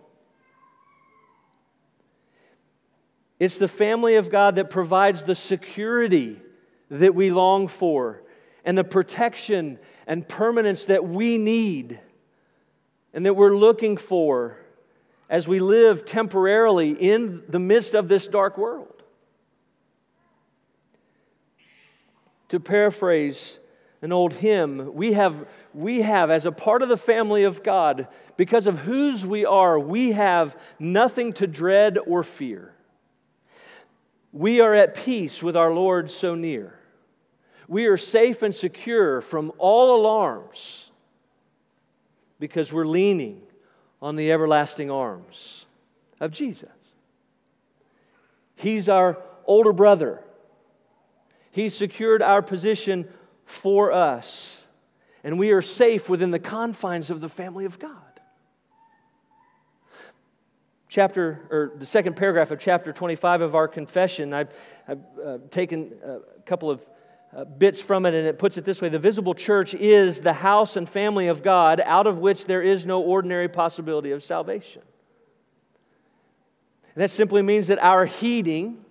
It's 3.40 3.58
the 3.58 3.68
family 3.68 4.16
of 4.16 4.30
God 4.30 4.56
that 4.56 4.70
provides 4.70 5.24
the 5.24 5.36
security 5.36 6.40
that 6.90 7.16
we 7.16 7.32
long 7.32 7.68
for 7.68 8.22
and 8.64 8.78
the 8.78 8.84
protection 8.84 9.80
and 10.08 10.28
permanence 10.28 10.86
that 10.86 11.06
we 11.06 11.38
need 11.38 12.00
and 13.14 13.26
that 13.26 13.34
we're 13.34 13.56
looking 13.56 13.98
for 13.98 14.58
as 15.30 15.48
we 15.48 15.60
live 15.60 16.06
temporarily 16.06 16.92
in 16.92 17.44
the 17.50 17.60
midst 17.60 17.96
of 17.96 18.08
this 18.08 18.28
dark 18.28 18.58
world. 18.58 18.95
To 22.50 22.60
paraphrase 22.60 23.60
an 24.02 24.12
old 24.12 24.34
hymn, 24.34 24.94
we 24.94 25.14
have, 25.14 25.48
we 25.74 26.02
have, 26.02 26.30
as 26.30 26.46
a 26.46 26.52
part 26.52 26.82
of 26.82 26.90
the 26.90 26.98
family 26.98 27.44
of 27.44 27.64
God, 27.64 28.08
because 28.38 28.68
of 28.68 28.80
whose 28.80 29.26
we 29.26 29.46
are, 29.46 29.80
we 29.80 30.12
have 30.12 30.60
nothing 30.78 31.34
to 31.34 31.48
dread 31.48 31.98
or 32.06 32.22
fear. 32.22 32.74
We 34.32 34.60
are 34.62 34.74
at 34.76 34.96
peace 34.96 35.42
with 35.42 35.56
our 35.56 35.74
Lord 35.74 36.12
so 36.12 36.36
near. 36.36 36.78
We 37.68 37.86
are 37.86 37.98
safe 37.98 38.44
and 38.44 38.54
secure 38.54 39.22
from 39.22 39.52
all 39.58 39.96
alarms 40.00 40.92
because 42.40 42.72
we're 42.72 42.86
leaning 42.86 43.42
on 44.02 44.18
the 44.18 44.32
everlasting 44.32 44.92
arms 44.92 45.66
of 46.20 46.32
Jesus. 46.32 46.70
He's 48.56 48.88
our 48.88 49.18
older 49.46 49.74
brother. 49.74 50.22
He 51.56 51.70
secured 51.70 52.22
our 52.22 52.42
position 52.42 53.08
for 53.46 53.94
us, 53.94 54.68
and 55.24 55.40
we 55.40 55.52
are 55.52 55.62
safe 55.62 56.10
within 56.10 56.32
the 56.32 56.38
confines 56.38 57.10
of 57.10 57.22
the 57.22 57.30
family 57.30 57.64
of 57.64 57.80
God. 57.80 58.20
Chapter, 60.90 61.48
or 61.50 61.72
the 61.78 61.86
second 61.86 62.18
paragraph 62.18 62.52
of 62.52 62.60
chapter 62.60 62.92
25 62.92 63.40
of 63.40 63.56
our 63.56 63.70
confession, 63.70 64.34
I've, 64.34 64.50
I've 64.86 65.00
uh, 65.26 65.38
taken 65.50 65.94
a 66.04 66.42
couple 66.42 66.70
of 66.70 66.86
uh, 67.34 67.46
bits 67.46 67.80
from 67.80 68.06
it, 68.06 68.14
and 68.14 68.28
it 68.28 68.38
puts 68.38 68.58
it 68.58 68.66
this 68.66 68.82
way 68.82 68.90
The 68.90 69.00
visible 69.00 69.34
church 69.34 69.74
is 69.74 70.20
the 70.20 70.34
house 70.34 70.76
and 70.76 70.90
family 70.90 71.28
of 71.28 71.42
God, 71.42 71.82
out 71.86 72.06
of 72.06 72.20
which 72.20 72.48
there 72.48 72.62
is 72.62 72.86
no 72.86 73.02
ordinary 73.02 73.48
possibility 73.48 74.12
of 74.12 74.24
salvation. 74.24 74.82
And 76.96 77.02
that 77.02 77.12
simply 77.12 77.42
means 77.42 77.68
that 77.68 77.80
our 77.80 78.06
heeding 78.06 78.85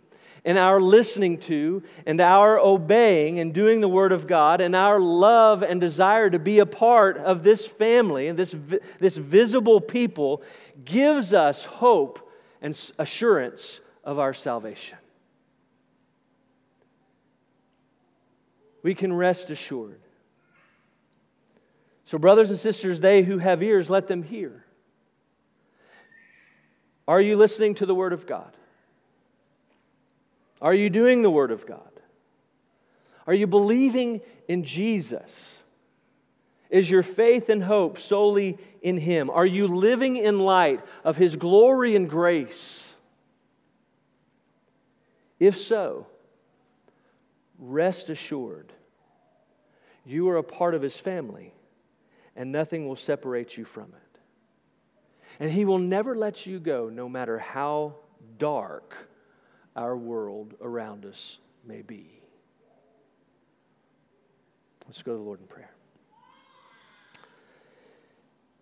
and 0.45 0.59
our 0.59 0.81
listening 0.81 1.39
to 1.39 1.83
and 2.07 2.21
our 2.21 2.59
obeying 2.59 3.41
and 3.41 3.55
doing 3.55 3.81
the 3.81 3.89
Word 3.89 4.13
of 4.13 4.27
God 4.27 4.61
and 4.61 4.77
our 4.77 5.01
love 5.01 5.63
and 5.63 5.81
desire 5.81 6.29
to 6.31 6.39
be 6.39 6.59
a 6.59 6.67
part 6.67 7.17
of 7.17 7.43
this 7.43 7.67
family 7.67 8.29
and 8.29 8.39
this, 8.39 8.55
this 8.99 9.17
visible 9.17 9.81
people 9.81 10.43
gives 10.85 11.33
us 11.33 11.65
hope 11.65 12.31
and 12.61 12.79
assurance 12.99 13.81
of 14.03 14.19
our 14.19 14.35
salvation. 14.35 14.99
we 18.85 18.95
can 18.95 19.13
rest 19.13 19.51
assured. 19.51 19.99
So, 22.05 22.19
brothers 22.19 22.51
and 22.51 22.59
sisters, 22.59 23.01
they 23.01 23.23
who 23.23 23.39
have 23.39 23.63
ears, 23.63 23.89
let 23.89 24.07
them 24.07 24.23
hear. 24.23 24.65
Are 27.09 27.21
you 27.21 27.37
listening 27.37 27.75
to 27.77 27.87
the 27.87 27.95
Word 27.95 28.13
of 28.13 28.27
God? 28.27 28.55
Are 30.61 30.75
you 30.75 30.91
doing 30.91 31.23
the 31.23 31.31
Word 31.31 31.51
of 31.51 31.67
God? 31.67 31.81
Are 33.27 33.35
you 33.35 33.47
believing 33.47 34.21
in 34.49 34.65
Jesus? 34.65 35.63
Is 36.71 36.91
your 36.91 37.03
faith 37.03 37.49
and 37.49 37.63
hope 37.63 37.99
solely 37.99 38.59
in 38.83 38.97
Him? 38.97 39.31
Are 39.31 39.47
you 39.47 39.69
living 39.69 40.17
in 40.17 40.41
light 40.41 40.81
of 41.05 41.17
His 41.17 41.37
glory 41.37 41.97
and 41.97 42.09
grace? 42.09 42.95
If 45.39 45.57
so, 45.57 46.07
rest 47.59 48.11
assured 48.11 48.73
you 50.05 50.29
are 50.29 50.37
a 50.37 50.43
part 50.43 50.75
of 50.75 50.83
his 50.83 50.99
family, 50.99 51.55
and 52.37 52.53
nothing 52.53 52.87
will 52.87 52.97
separate 52.97 53.57
you 53.57 53.65
from 53.65 53.85
it. 53.85 54.21
And 55.41 55.51
he 55.51 55.65
will 55.65 55.79
never 55.79 56.15
let 56.15 56.47
you 56.47 56.61
go, 56.61 56.89
no 56.89 57.09
matter 57.09 57.39
how 57.39 57.97
dark 58.39 59.09
our 59.77 59.97
world 59.97 60.55
around 60.61 61.05
us 61.05 61.39
may 61.67 61.83
be. 61.83 62.21
Let's 64.87 65.03
go 65.03 65.13
to 65.13 65.19
the 65.19 65.25
Lord 65.25 65.41
in 65.41 65.47
prayer. 65.47 65.74